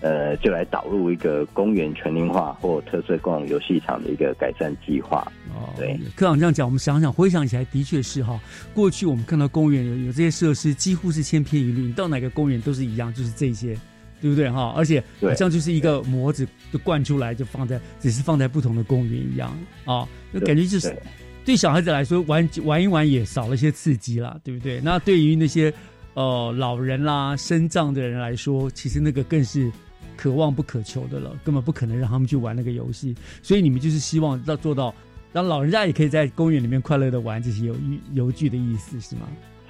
[0.00, 5.26] 呃就来导入一个公园全龄化或特色共融游戏场的一个改善计划。
[5.54, 8.40] 哦，对，科长这样讲，我们想想回想起来，的确是哈。
[8.74, 13.76] 过去我们看到公园有有这些设施，几乎是千篇一律，你到哪个公园都是一样，就是这些。
[14.20, 14.72] 对不对哈？
[14.76, 19.52] 而且好像就是一个模子就灌出来，就放在，只是放在不同的公园一样
[19.84, 20.96] 啊，那感觉就是
[21.44, 24.80] 对小孩子来说玩玩一玩也少了些刺激啦，对不对？
[24.80, 25.72] 那对于那些
[26.14, 29.70] 呃老人啦、身障的人来说，其实那个更是
[30.16, 33.14] 可望不可求的了，根本不可能让他们去玩那个游戏。
[33.42, 34.94] 所以你们就是希望要做到，
[35.32, 37.76] 让老人家也可以在公园里面快乐的玩这些游
[38.12, 39.22] 游具的意思是吗？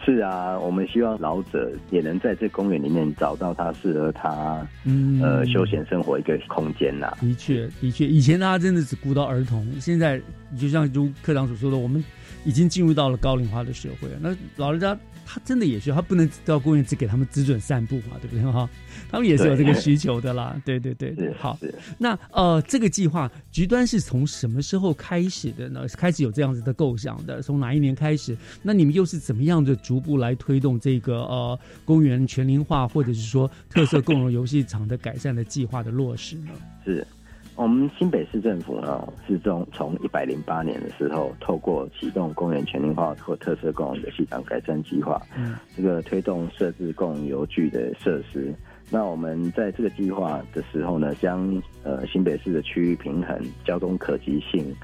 [0.05, 10.21] 是啊，我们希望老者也能在这公园里面找到他适合他嗯呃休闲生活一个空间呐、的确，的确，以前大家真的只顾到儿童，现在
[10.59, 12.03] 就像如科长所说的，我们
[12.45, 14.15] 已经进入到了高龄化的社会了。
[14.21, 18.69] 那老人家他真的也需要，他不能到公园只给他们只准散步嘛，对不对哈？
[19.11, 20.61] 他们也是有这个需求的啦。
[20.65, 21.59] 对对对对，好。
[21.99, 25.87] 那呃，这个计划局端是从什么时候开始的呢？
[25.97, 27.41] 开始有这样子的构想的？
[27.43, 28.37] 从哪一年开始？
[28.63, 36.51] 那你们又是怎么样的逐步来推动这个呃公园全龄化，或者是说特色共融游戏场的改善的计划的落实呢？
[36.85, 37.07] 是
[37.55, 48.55] 我们新北市政府呢，是从从一百零八年的时候，透过启动公园全龄化或特色共融游戏场改善计划，嗯，这个推动设置共融游具的设施。
[48.91, 54.75] 那我们在这个计划的时候呢，将呃新北市的区域平衡、交通可及性、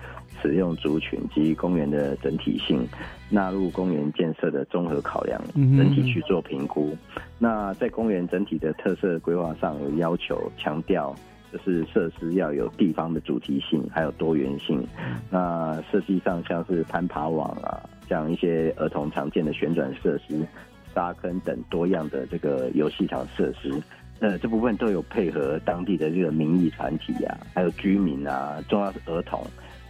[0.40, 2.86] 使用族群及公园的整体性
[3.30, 6.96] 纳入公园建设的综合考量，整体去做评估。
[7.38, 11.14] 那在公园整体的特色规划上有要求，强调
[11.52, 14.86] 就是设施要有地方的主题性，还有多元性。
[15.30, 20.46] 那设计上像是攀爬网啊，像一些儿童常见的旋转设施、
[20.94, 23.82] 沙坑等多样的这个游戏场设施。
[24.20, 29.40] 呃，这部分都有配合当地的这个民意团体啊，还有居民啊，重要是儿童，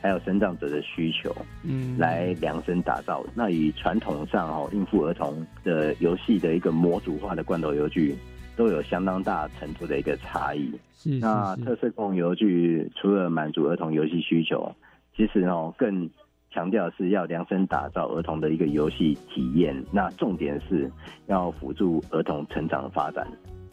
[0.02, 3.24] 还有生长者的需求，嗯来量身打造。
[3.34, 8.14] 那以传统上哦应付儿童的游戏的一个模组化的罐头游具，
[8.58, 10.70] 都有相当大程度的一个差异。
[10.92, 14.70] 是是那特色共融游具除了满足儿童游戏需求，
[15.16, 16.10] 其实哦更
[16.50, 19.82] 强调是要量身打造儿童的一个游戏体验。
[19.92, 20.90] 那重点是
[21.26, 23.26] 要辅助儿童成长发展。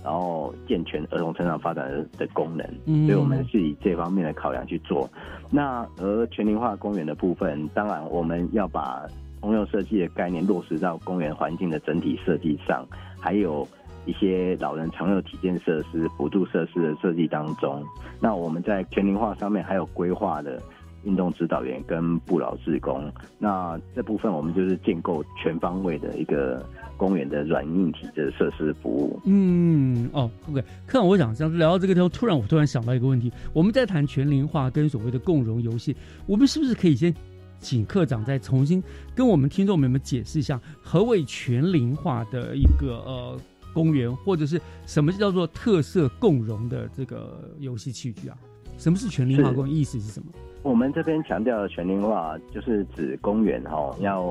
[0.04, 5.10] 然后健全儿童成长发展的的功能，嗯所以我们是以这方面的考量去做。
[5.50, 9.04] 那而全龄化公园的部分，当然我们要把
[9.42, 12.86] 通用设计的概念落实到公园环境的整体设计上，
[13.20, 13.68] 还有
[14.06, 17.84] 一些老人常用体健设施、辅助设施的设计当中。
[18.20, 20.62] 那我们在全龄化上面还有规划的
[21.04, 23.12] 运动指导员跟不老职工。
[23.38, 26.66] 那这部分我们就是建构全方位的一个
[26.98, 29.20] 公园的软硬体的设施服务。
[29.26, 37.14] 嗯，哦，OK，看，我想像聊到这个地方，突然我突然想到一个问题，我们在谈全龄化跟所谓的共融游戏，我们是不是可以先
[37.60, 38.82] 请科长再重新
[39.14, 43.40] 跟我们听众朋友们解释一下，何为全龄化的一个呃
[43.76, 48.38] 公园，或者是什么叫做特色共融的这个游戏器具啊？
[48.78, 49.76] 什么是全龄化公园？
[49.76, 50.28] 意思是什么？
[50.64, 54.24] 我们这边强调的全龄化，就是指公园哈、要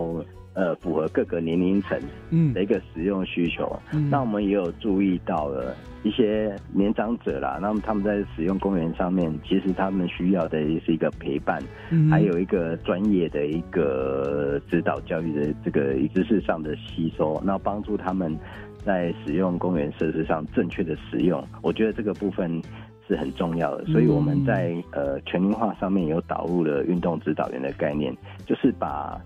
[0.54, 1.98] 呃符合各个年龄层
[2.30, 3.78] 嗯的一个使用需求。
[3.92, 18.36] 嗯那我们也有注意到了一些年长者啦，那么他们在使用公园上面，其实他们需要的也是一个陪伴，嗯还有一个专业的一个指导教育的这个知识上的吸收，那帮助他们
[18.84, 21.42] 在使用公园设施上正确的使用。
[21.62, 22.62] 我觉得这个部分。
[23.06, 28.16] 是很重要的，所以我们在呃全龄化上面有导入了运动指导员的概念，
[28.46, 29.20] 就是把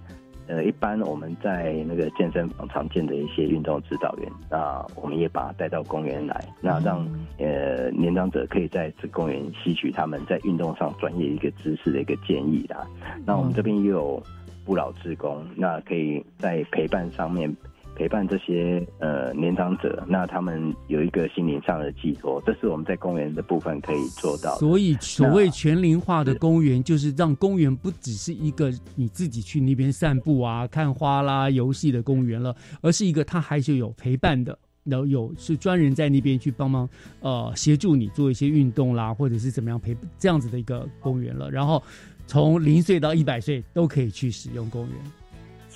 [0.48, 12.84] 呃一般我们在那个健身房常见的一些运动指导员，那我们也把他带到公园来，那让呃年长者可以在这公园吸取他们在运动上专业一个知识的一个建议啦。
[13.24, 14.20] 那我们这边也有
[14.64, 17.48] 不老职工，那可以在陪伴上面。
[17.98, 24.60] 陪伴这些呃年长者，那他们有一个心灵上的寄托，这是我们在公园的部分可以做到的。
[24.60, 36.88] 所以，所谓全龄化的公园，就是让公园不只是一个你自己去那边散步啊、看花啦、游戏的公园了，而是一个它还是有陪伴的，然后有是专人在那边去帮忙
[37.20, 41.50] 呃协助你做一些运动啦，或者是怎么样陪这样子的一个公园了。
[41.50, 41.82] 然后
[42.28, 44.96] 从零岁到一百岁都可以去使用公园。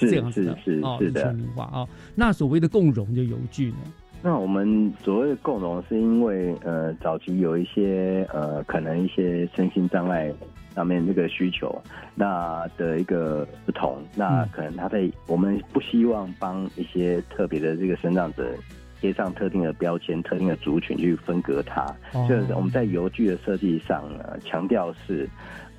[0.06, 3.78] 是这样子的是是哦，是的啊、那所谓的共融的游具呢？
[4.24, 10.32] 那我们所谓的共融，是因为呃，早期有一些呃，可能一些身心障碍
[10.76, 11.76] 上面这个需求，
[12.14, 18.54] 那的一个不同，那可能他在我们不希望帮一些特别的这个生长者
[19.00, 21.82] 贴上特定的标签、特定的族群去分隔它，
[22.12, 25.28] 哦就是我们在邮具的设计上呢，强调是。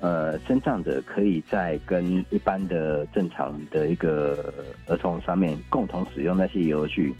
[0.04, 4.52] 呃，身障者可以在跟一般的正常的一个
[4.86, 7.14] 儿童上面共同使用那些游具，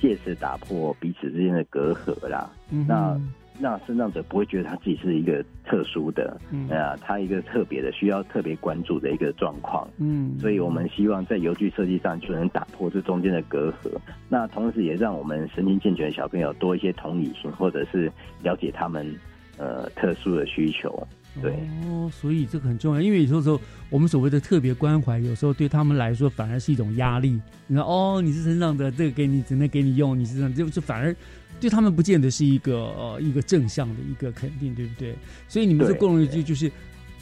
[0.00, 2.50] 借此打破彼此之间的隔阂啦。
[2.88, 3.20] 那
[3.60, 9.86] 让身障者不会觉得他自己是一个特殊的，嗯啊，他一个特别的需要特别关注的一个状况。
[9.98, 13.90] 嗯所以我们希望在游具设计上就能打破这中间的隔阂，
[14.30, 18.10] 那同时也让我们神经健全的小朋友多一些同理心，或者是
[18.42, 19.14] 了解他们
[19.58, 21.06] 呃特殊的需求。
[21.40, 21.52] 对，
[21.84, 27.40] 哦，所以这个很重要，因为有时候我们所谓的特别关怀，有时候对他们来说反而是一种压力。
[27.66, 31.14] 你看，哦，你是身上的，这个给你只能给你用，你是这样，就就反而
[31.60, 35.14] 对他们不见得是一个呃一个正向的一个肯定，对不对？
[35.46, 36.70] 所以你们这对共融邮具就是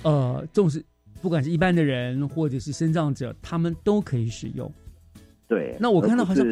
[0.03, 0.83] 呃重视，
[1.21, 4.73] 不管是一般的人或者是身障者，他们都可以使用。
[5.47, 6.47] 对，那我看到好像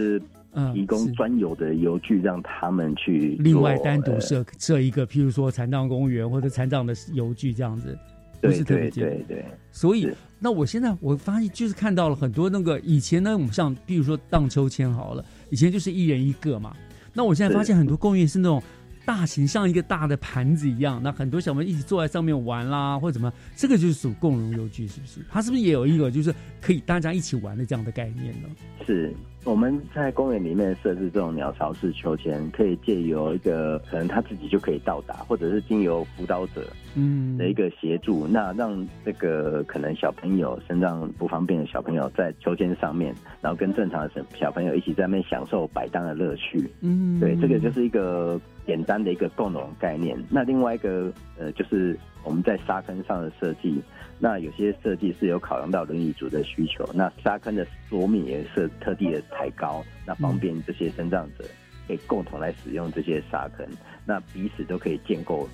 [0.73, 7.99] 提供专有的邮具让他们去另外单独呃设设一个，譬如说残障公园或者残障的邮具这样子，
[8.41, 16.75] 不是特别对对对，所以，那我现在我发现就是看到了很多那个以前呢，我们像比如说荡秋千好了，以前就是一人一个嘛。
[17.13, 18.63] 那我现在发现很多公园是那种
[19.07, 25.21] 大型，像一个大的盘子一样，那很多小朋友一起坐在上面玩啦，或者怎么，这个就是属共融邮具，是不是？
[25.31, 28.49] 它是不是也有一个就是可以大家一起玩的这样的概念呢？
[28.87, 29.15] 是
[29.47, 36.67] 我们在公园里面设置这种鸟巢式秋千，可以借由一个可能他自己就可以到达，或者是经由辅导者
[36.97, 46.69] 嗯的一个协助，那让这个可能小朋友身上不方便的小朋友在秋千上面，然后跟正常的小小朋友一起在那边享受摆荡的乐趣。
[46.81, 50.19] 嗯对，这个就是一个简单的一个共融概念。
[50.29, 53.81] 那另外一个呃，就是我们在沙坑上的设计，
[54.19, 61.45] 那有些设计是有考量到轮椅族的需求，那沙坑的桌面也是特地的抬高，那方便这些身障者
[61.87, 63.67] 可以共同来使用这些沙坑，
[64.05, 65.49] 那彼此都可以建构。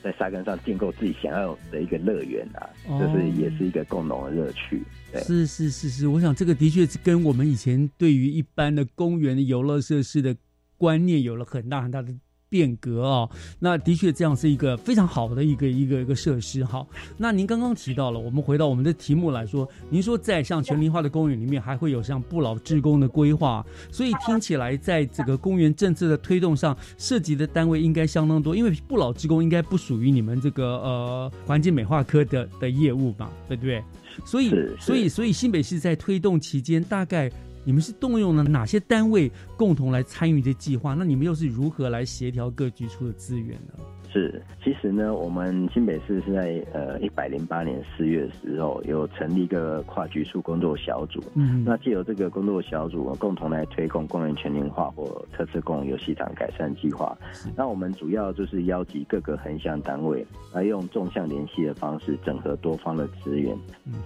[0.00, 4.80] 在沙坑上建构自己想要的一个乐园啊，哦这是也是一个共同的乐趣。
[5.10, 10.36] 对，是是是是，我想这个的确是跟我们以前对于一般的公园的游乐设施的
[10.76, 12.14] 观念有了很大很大的
[12.48, 13.28] 变革哦。
[13.58, 16.64] 那的确这样是一个非常好的一个一个一个设施。
[16.64, 16.86] 好，
[17.16, 33.82] 那您刚刚提到了，我们回到我们的题目来说，您说在像全龄化的公园里面还会有像不老职工的规划，所以听起来在这个公园政策的推动上，涉及的单位应该相当多，因为不老职工应该不属于你们这个呃环境美化科的的业务吧，对不对？
[34.24, 37.30] 所以，所以，所以新北市在推动期间，大概
[37.68, 40.94] 你们是动用了哪些单位共同来参与这计划？
[40.94, 43.74] 那你们又是如何来协调各局处的资源呢？
[44.10, 51.22] 是，其实呢，我们新北市是在呃一百零八年四月的时候有成立一个跨局处工作小组。
[51.34, 57.16] 嗯那借由这个工作小组，共同来推动公园全龄化或特色公园游戏场改善计划。
[57.54, 63.54] 那我们主要就是邀集各个横向单位，来用纵向联系的方式，整合多方的资源，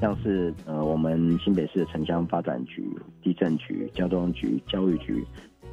[0.01, 2.85] 像是呃我们新北市的城乡发展局、
[3.23, 5.25] 地震局、交通局、教育局。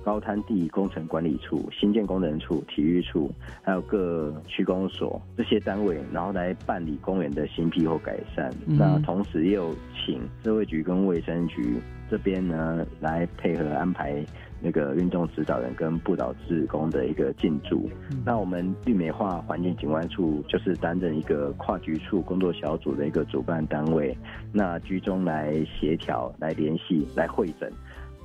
[0.10, 3.30] 高滩地工程管理处、新建工程处、体育处，
[3.62, 8.52] 还有各区公所这些单位，然后来办理公园的新辟或改善。
[8.66, 11.80] 嗯那同时也有请社会局跟卫生局
[12.10, 14.26] 这边呢来配合安排
[14.60, 17.88] 那个运动指导人跟不导志工的一个进驻。
[18.26, 24.18] 那我们绿美化环境景观处就是担任一个跨局处工作小组的一个主办单位，
[24.52, 27.72] 那居中来协调、来联系、来会诊。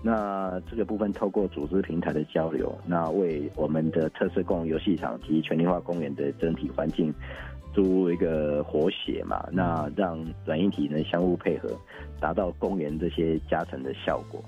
[0.07, 7.11] 那这个部分透过组织平台的交流，那为我们的特色共游戏场及全龄化公园的整体环境
[7.73, 11.71] 注入一个活血嘛，那让软硬体能相互配合，
[12.21, 14.45] 达到公园这些加成的效果。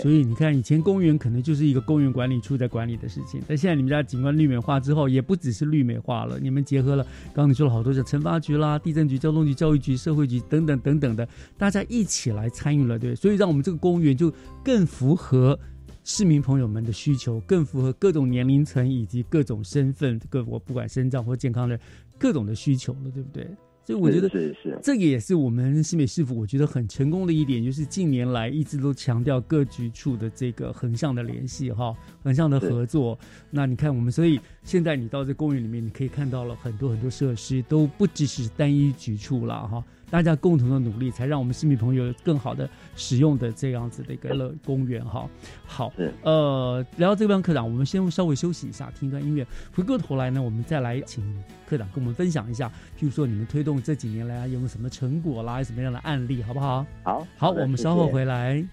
[0.00, 14.32] 所以你看，以前公园可能就是一个公园管理处在管理的事情，但现在你们家景观绿美化之后，也不只是绿美化了，你们结合了刚刚你说了好多，像城发局啦、地震局、交通局、教育局、社会局等等等等的，大家一起来参与了，对，所以让我们这个公园就
[14.62, 15.58] 更符合
[16.04, 21.78] 市民朋友们的需求，更符合各种年龄层以及各种身份，各我不管身障或健康的
[22.18, 23.48] 各种的需求了，对不对？
[23.86, 33.16] 所以我觉得是是，这个也是我们新北市府我觉得很成功的一点，就是近年来一直都强调各局处的这个横向的联系哈，横向的合作。
[33.48, 39.82] 那你看我们，所以现在你到这公园里面，你可以看到了很多很多设施，都不只是单一局处了哈。
[40.10, 45.30] 大家共同的努力，才让我们市民朋友更好的使用的这样子的一个乐公园哈。
[45.64, 45.92] 好，
[46.22, 49.46] 呃，聊到这边，科长，我们先稍微休息一下，听一段音乐。
[49.72, 51.22] 回过头来呢，我们再来请
[51.68, 56.84] 科长跟我们分享一下，譬如说你们推动这几年来有没有什么成果啦，什么样的案例，好不好？
[57.04, 58.66] 好，好，我们稍后回来。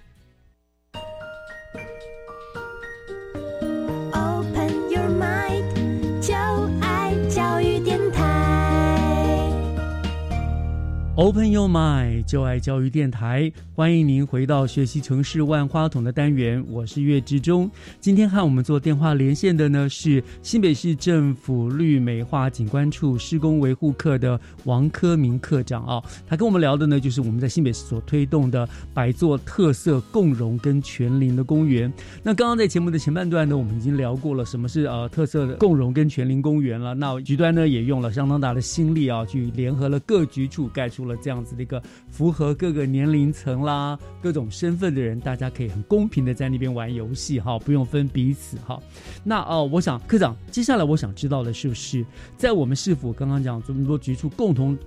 [11.15, 17.69] Open your mind，就爱教育电台，欢迎您回到学习城市万花筒的单元，我是岳志忠。
[17.99, 31.93] 今天和我们做电话连线的呢是新北市政府绿美化景观处施工维护课的王科明科长啊，他跟我们聊的呢就是我们在新北市所推动的百座特色共融跟全林的公园。
[32.23, 36.95] 那刚刚在节目的前半段呢，我们已经聊过了什么是呃特色的共融跟全林公园了。
[36.95, 41.02] 那局端呢也用了相当大的心力啊，去联合了各局处盖出。
[41.05, 48.79] 了这样子的一个符合各个年龄层啦、各种身份的人，大家可以很公平的在那边玩游戏哈，不用分彼此哈。
[49.23, 52.05] 那哦，我想科长，接下来我想知道的是不是
[52.37, 54.77] 在我们市府刚刚讲这么多局处共同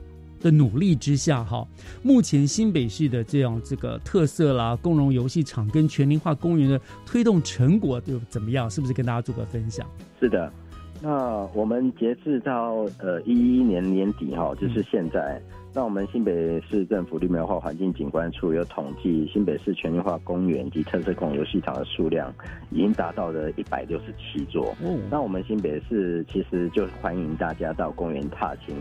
[0.41, 1.67] 的努力之下哈，
[2.03, 8.71] 目前新北市的这样这个特色啦、共融游戏场跟全龄化公园的推动成果又怎么样？
[8.71, 9.87] 是不是跟大家做个分享？
[10.21, 10.53] 是的。
[11.03, 15.41] 那我们截至到呃一一年年底哈，就是现在，
[15.77, 22.33] 那我们新北市政府绿美化环境景观处有统计，新北市全绿化公园及特色公游戏场的数量
[22.71, 24.75] 已经达到了一百六十七座。
[24.83, 28.75] 嗯，那我们新北市其实就欢迎大家到公园踏青，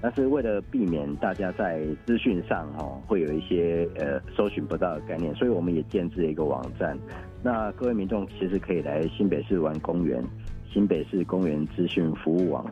[0.00, 6.98] 但是为了避免大家在资讯上哦会有一些呃搜寻不到的概念，所以我们也建置了一个网站。
[7.44, 10.20] 那各位民众其实可以来新北市玩公园。
[10.72, 12.64] 新北市公园资讯服务网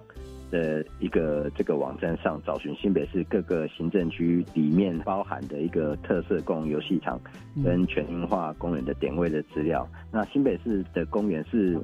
[0.50, 7.20] 的一个这个网站上找寻新北市各个行政区里面包含的一个特色公游戏场
[7.64, 9.88] 跟全龄化公园的点位的资料。
[10.10, 11.78] 那新北市的公园是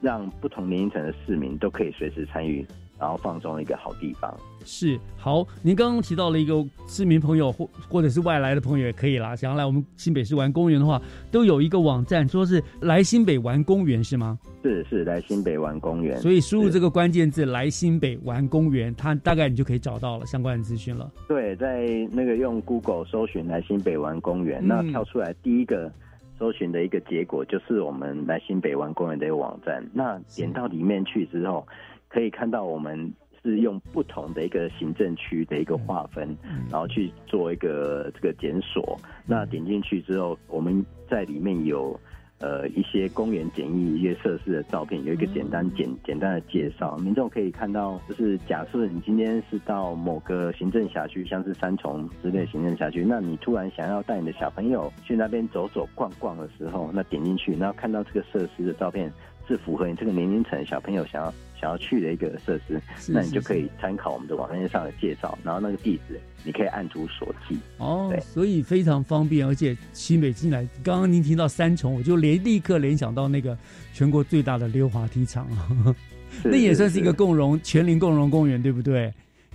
[0.00, 2.66] 让不同年龄层的市民都可以随时参与。
[2.98, 4.34] 然后放松的一个好地方
[4.66, 5.46] 是好。
[5.62, 11.00] 您刚刚提到了一个市民朋友或或者是外来的朋友也可以啦，想要来我们新北市玩公园的话，
[11.30, 14.38] 都有一个网站，说是来新北玩公园是吗？
[14.62, 16.18] 是是来新北玩公园。
[16.18, 21.10] 所以输入这个关键字“来新北玩公园”，它大概你就可以找到了相关的资讯了。
[21.28, 25.92] 对，在那个用 Google 搜寻“来新北玩公园”，那跳出来第一个
[26.36, 29.88] 搜寻的一个结果就是我们来新北玩公园的一个网站。
[29.92, 31.64] 那点到里面去之后。
[32.08, 33.12] 可以看到，我们
[33.46, 36.36] 是用不同的一个行政区的一个划分，
[36.70, 38.98] 然后去做一个这个检索。
[39.24, 41.98] 那点进去之后，我们在里面有
[42.38, 46.96] 呃一些公园简易一些设施的照片，有一个简单简简单的介绍。
[46.98, 59.12] 民众可以看到，就是假设你今天是到某个行政辖区，像是三重之类行政辖区，那你突然想要带你的小朋友去那边走走逛逛的时候，那点进去，然后看到这个设施的照片。
[59.46, 67.56] 是符合你这个年龄层小朋友想要想要去的一个设施，那你就可以参考我们的网站上的介绍，然后那个地址你可以按图索骥。
[67.78, 73.56] 哦，所以非常方便，而且新北进来，刚刚您听到三重，我就联立刻联想到那个
[73.92, 75.94] 全国最大的溜滑梯场啊，
[76.44, 79.12] 那也算是一个共融全龄共融公园，对不对？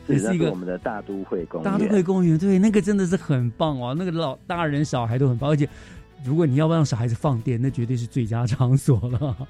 [0.08, 5.70] 也是一个我们的大都会公园大都会公园，对，那个真的是很棒哦，那个老大人小孩都很棒，而且
[6.26, 9.48] 如果你要不让小孩子放电，那绝对是最佳场所了。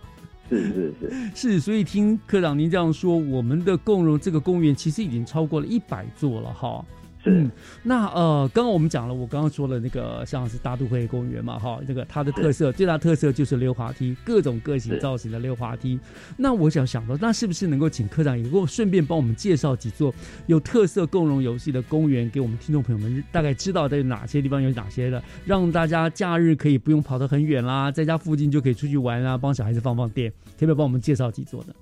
[0.52, 6.86] 是是是 是，所以听科长您这样说，我们的共荣这个公园其实已经超过了一百座了哈。
[7.26, 7.51] 嗯，
[7.84, 15.99] 那呃，刚刚我们讲了，我刚刚说了那个像是大都会公园嘛，哈，这个它的特色最大特色就是溜滑梯，各种各型造型的溜滑梯。
[16.36, 20.11] 那我想想到，那是不是能够请科长也给我顺便帮我们介绍几座
[20.47, 31.76] 有特色共融游戏的公园，给我们听众朋友们大概知道在哪些地方有哪些的，让大家假日可以不用跑得很远啦，在家附近就可以出去玩啊，帮小孩子放放电，可不可以帮我们介绍几座的？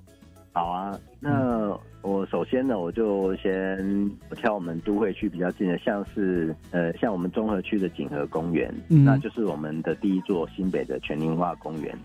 [0.51, 11.95] 好啊，那我首先呢，我就先挑我们都会区比较近的，像是呃，像我们综合区的锦和公园，嗯那就是我们的第一座新北的全龄化公园。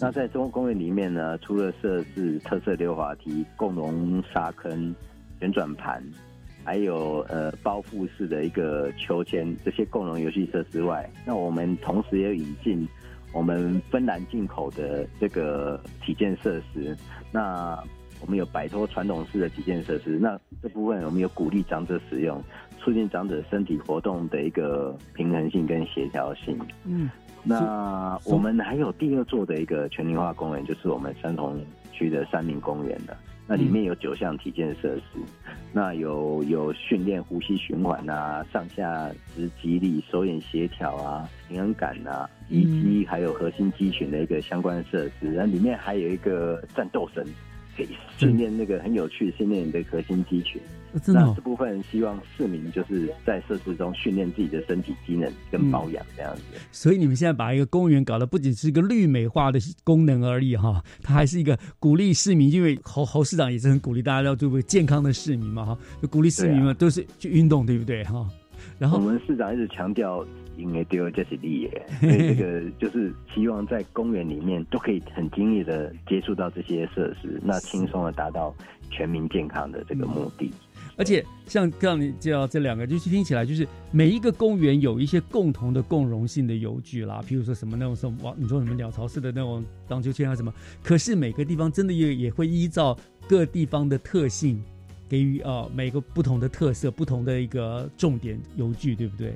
[0.00, 4.94] 那在中公园里面呢，除了设置特色溜滑梯、共融沙坑、
[5.38, 6.02] 旋转盘，
[6.64, 12.86] 还有呃包覆式的一个秋千这些共融游戏设施外，那我们同时也引进。
[13.34, 16.94] 我们芬兰进口的这个体健设施，
[17.32, 17.82] 那
[18.20, 22.40] 我们有摆脱传统式的基建设施，那这部分我们有鼓励长者使用，
[22.78, 26.56] 促进长者身体活动的一个平衡性跟协调性。
[26.84, 27.10] 嗯，
[27.42, 31.58] 那我们还有第二座的一个全龄化公园，就是我们三重
[31.90, 33.16] 区的三明公园的。
[33.46, 35.18] 那里面有九项体健设施，
[35.72, 45.32] 那有有训练呼吸循环啊、上下肢肌力、手眼协调啊、平衡感啊，以及还有核心肌群的一个相关设施。
[45.34, 47.22] 那里面还有一个战斗绳，
[47.76, 50.60] 可以训练那个很有趣，训练你的核心肌群。
[51.02, 56.42] 真的、那这部分希望市民就是在设施中训练自己的身体机能跟保养这样子。
[56.70, 68.28] 所以你们现在把一个公园搞得不仅是一个绿美化的功能而已哈，它还是一个鼓励市民，因为侯侯市长也是很鼓励大家要做个健康的市民嘛哈，就鼓励市民们都是去运动，对不对哈？
[68.78, 70.22] 然后我们市长一直强调。
[70.56, 78.54] 因为丢这是利耶， 所以这个就是希望在公园里面都可以很轻易的接触到这些设施，那轻松的达到
[78.90, 80.50] 全民健康的这个目的。
[80.98, 90.52] 而且像刚刚你介绍这两个，就是听起来就是每一个公园有一些共同的共融性的游具啦，譬如说什么那种什么，你说什么鸟巢式的那种荡秋千啊什么。
[90.82, 92.96] 可是每个地方真的也也会依照
[93.26, 94.62] 各地方的特性，
[95.08, 99.34] 给予呃每个不同的特色、不同的一个重点游具，对不对？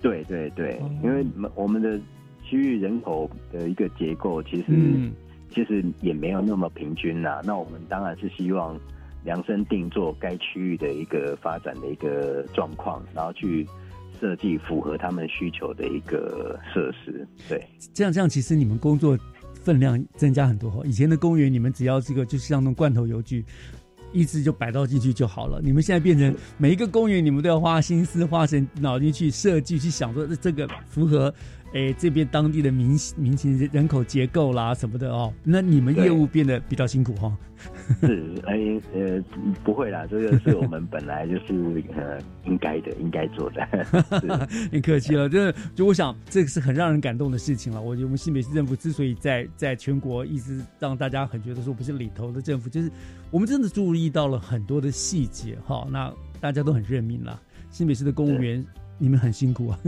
[0.00, 1.98] 对对对，因为我们的
[2.42, 5.10] 区域人口的一个结构，其实
[5.50, 7.40] 其实也没有那么平均呐。
[7.44, 8.78] 那我们当然是希望
[9.24, 13.66] 量身定做该区域的一个发展的一个状况，然后去
[14.20, 17.26] 设计符合他们需求的一个设施。
[17.48, 19.18] 对，这样这样，其实你们工作
[19.54, 20.84] 分量增加很多。
[20.86, 23.44] 以前的公园，你们只要这个就是像那种罐头油具。
[24.12, 25.60] 一直就摆到进去就好了。
[25.62, 31.32] 你们现在变成每一个公园，你们都要花心思、花神脑筋去设计、去想说这个符合。
[31.74, 37.36] 哎，这边当地的民民情人口结构啦什么的哦，那你们业务变得比较辛苦哈。
[38.00, 38.56] 是，哎
[38.94, 39.20] 呃，
[39.64, 43.66] 不会啦，这个是我们本来就是呃应该的，应该做的。
[44.70, 47.80] 你 客气了，就是就我想这个是很让人感动的事情了。
[47.80, 52.90] 我觉得我们新北市政府之所以在在全国一直让大家很觉得说不是里头的政府，就是
[53.30, 55.86] 我们真的注意到了很多的细节哈。
[55.90, 58.64] 那大家都很认命了，新北市的公务员。
[58.98, 59.78] 你们很辛苦啊！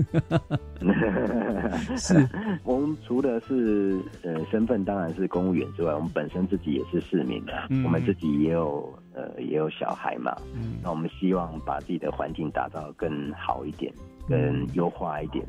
[1.96, 2.28] 是
[2.64, 7.52] 我们除了是呃身份当然是公务员之外，我们本身自己也是市民的，
[7.84, 10.34] 我们自己也有呃也有小孩嘛。
[10.82, 13.92] 那我们希望把自己的环境打造更好一点，
[14.28, 15.44] 更优化一点。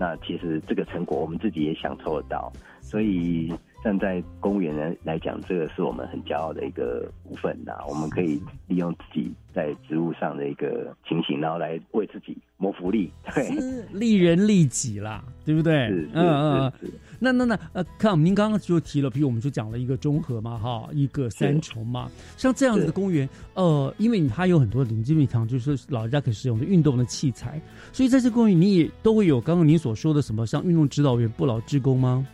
[0.00, 2.50] 那其实这个成果我们自己也享受得到，
[2.80, 3.52] 所以
[3.82, 7.72] 站在公务员来来讲，这个是我们很骄傲的一个部分呐。
[7.88, 12.36] 我们可以利用自己在职务上的一个情形，然后来为自己。
[12.58, 13.50] 谋福利，对，
[13.92, 15.88] 利人利己啦，对不对？
[16.12, 16.72] 嗯嗯，
[17.18, 27.60] 那那那呃，看您刚刚就提了，比如我们就讲了一个综合嘛，哈，一个三重嘛，像这样子的公园，呃，因为它有很多林基米堂，就是老人家可以使用的运动的器材，
[27.92, 32.24] 所以在这公园你也都会有刚刚您所说的什么，像运动指导员、不老职工吗？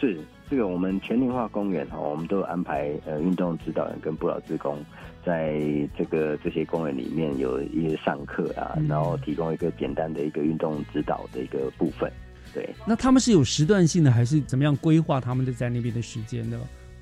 [0.00, 0.18] 是。
[0.50, 4.78] 这个我们全龄化公园哈，我们都有安排呃运动指导员跟不老职工，
[5.24, 5.60] 在
[5.96, 12.10] 这个这些公园里面有一些上课啊，然后提供一个简单的一个运动指导的一个部分。
[12.54, 16.58] 对，那他们是有时段性的，还是怎么样规划他们的在那边的时间呢？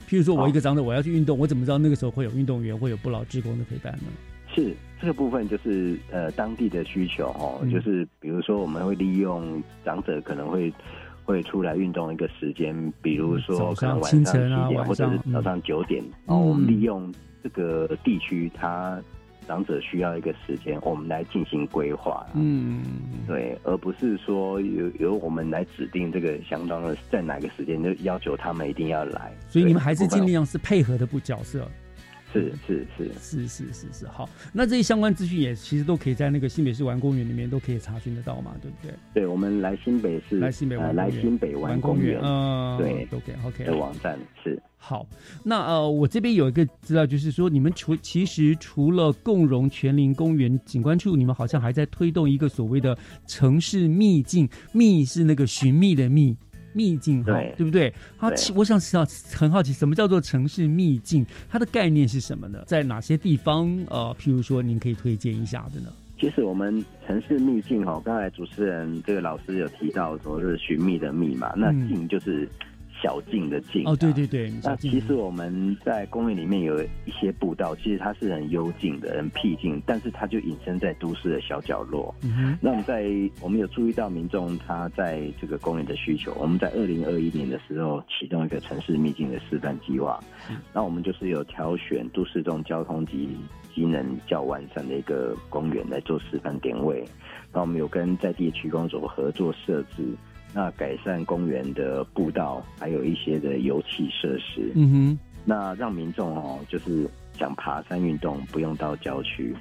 [0.09, 4.09] 譬如说我一个长者我要去运动，我怎么知道那个时候会有运动员，会有不老职工的陪伴呢？
[4.53, 10.73] 是这个部分就是呃当地的需求哦，就是比如说我们会利用长者可能会。
[11.27, 12.73] 会出来运动一个时间，
[13.03, 17.13] 比如说可能晚上七点或者是早上九点，然后我们利用
[17.43, 18.99] 这个地区，他
[19.47, 22.25] 长者需要一个时间，我们来进行规划。
[22.35, 22.81] 嗯，
[23.27, 29.33] 对，而不是说由由我们来指定这个相当的在哪个时间就要求他们一定要来。
[29.49, 31.69] 所以你们还是尽量是配合的不角色。
[32.37, 38.95] 是是是是是是是好，那这些相关资讯也其实都可以在那个新北市玩公园里面都可以查询得到嘛，对不对？
[39.15, 45.07] 对，我们来新北市来新北玩来新北玩公园，嗯，对，OK OK 的网站是好。
[45.43, 56.37] 那呃，我这边有一个资料，就是说你们除其实除了共融全林公园景观处，你们好像还在推动一个所谓的城市秘境，秘是那个寻觅的秘。
[56.77, 57.91] 秘境哈，对不对？
[58.19, 61.25] 好，我想知道，很好奇，什么叫做城市秘境？
[61.49, 62.63] 它的概念是什么呢？
[62.67, 63.67] 在哪些地方？
[63.89, 65.89] 呃，譬如说，您可以推荐一下的呢？
[66.21, 72.47] 其实我们城市秘境哈，刚才主持人这个老师有提到说是寻觅的觅嘛，那境就是。
[73.07, 73.85] 小径的径。
[73.87, 74.53] 哦，对对对。
[74.65, 82.13] 那其实我们在公园里面有一些步道，其实它是很幽静的、很僻静，但是它就隐身在都市的小角落。
[82.25, 83.09] 嗯那我们在
[83.41, 90.19] 我们有注意到民众他在这个公园的需求，我们在二零二一年的时候启动一个城市秘境的示范计划。
[90.75, 93.29] 那我们就是有挑选都市中交通及
[93.73, 97.05] 机能较完善的一个公园来做示范点位。
[97.53, 100.03] 那我们有跟在地区公所合作设置，
[100.57, 104.73] 那改善公园的步道，还有一些的油气设施。
[104.75, 109.55] 嗯哼，那让民众哦，就是想爬山运动不用到郊区，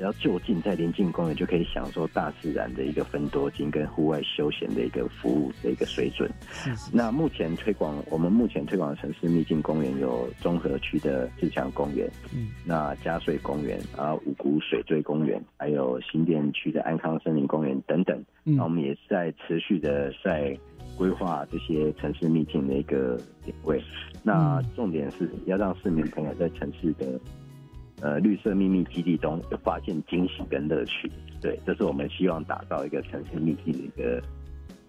[0.00, 6.26] 只要就近在临近公园就可以享受大自然的一个分多金跟户外休闲的一个服务的一个水准。
[6.50, 6.90] 是是。
[6.90, 18.18] 那目前推广，我们目前推广的城市秘境公园有中和区的自强公园，嗯，那加水公园，然后五股水追公园，还有新店区的安康森林公园等等。
[18.46, 20.58] 嗯那我们也是在持续的在
[20.96, 23.78] 规划这些城市秘境的一个点位。
[24.22, 27.20] 那重点是要让市民朋友在城市的
[28.00, 31.10] 呃绿色秘密基地中有发现惊喜跟乐趣。
[31.40, 34.22] 对，这是我们希望打造一个城市秘境的一个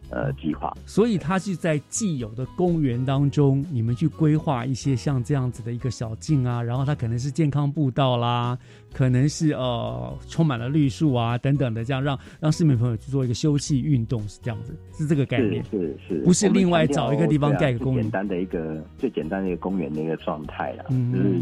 [0.10, 0.76] 呃计划。
[0.86, 8.58] 所以它是在既有的公园当中，你们去规划一些像这样子的一个小径啊，然后它可能是健康步道啦，
[8.94, 20.84] 可能是呃充满了绿树啊等等的，这样让让市民朋友去做一个休憩运动，是这样子，是这个概念，是是是，不是另外找一个地方盖个公园最简单的一个最简单的一个公园的一个状态啦。
[20.90, 21.42] 嗯就是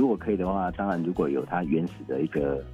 [0.00, 2.64] 如果可以的话，当然如果有它原始的一个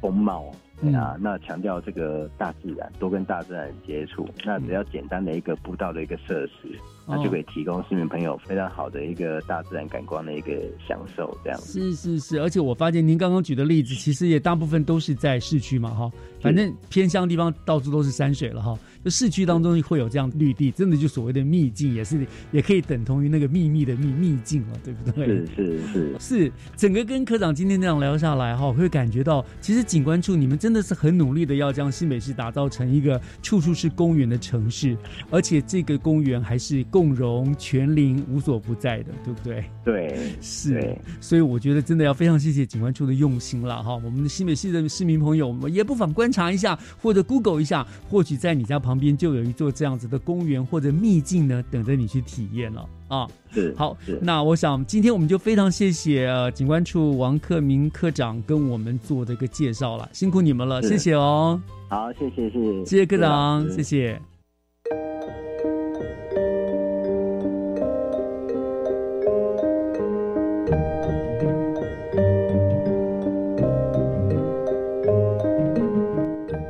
[0.00, 0.50] 风貌。
[0.82, 4.28] 对啊，那强调这个大自然，多跟大自然接触。
[4.44, 6.76] 那只要简单的一个步道的一个设施，
[7.06, 10.52] 那就可以提供市民朋友非常好的一个大自然感官的一个
[10.88, 11.36] 享受。
[11.44, 18.78] 这样子是是是，而且我发现您刚刚举的例子，其实也大部分都是在市区嘛，哈，反正偏乡地方到处都是山水了哈。
[19.04, 25.26] 就市区当中会有这样绿地，真的就所谓的秘境，也是也可以等同于那个秘密的秘秘境了，对不对？
[25.26, 34.96] 是是是是，整个跟科长今天这样聊下来哈，会感觉到其实景观处你们真的是很努力的要将新北市打造成一个处处是公园的城市，
[35.30, 39.64] 而且这个公园还是共荣全龄无所不在的，对不对？
[39.84, 43.96] 对， 是，所以我觉得真的要非常谢谢警官处的用心了哈。
[43.96, 53.26] 我们的新北市的市民朋友，我们也不妨观察一下，或者 Google 一下，或许在你家旁边就有一座这样子的公园或者秘境呢，等着你去体验了啊。
[53.52, 61.60] 是，好，那我想今天我们就非常谢谢呃景观处王克明科长跟我们做的一个介绍了，辛苦你们了，谢谢哦。
[61.88, 64.33] 好，谢谢谢谢，谢谢科长，谢谢。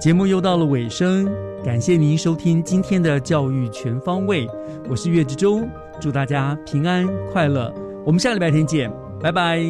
[0.05, 1.26] 节目又到了尾声，
[1.64, 4.46] 感谢您收听今天的教育全方位，
[4.86, 5.66] 我是岳志忠，
[5.98, 7.72] 祝大家平安快乐，
[8.05, 9.64] 我们下礼拜天见，拜拜。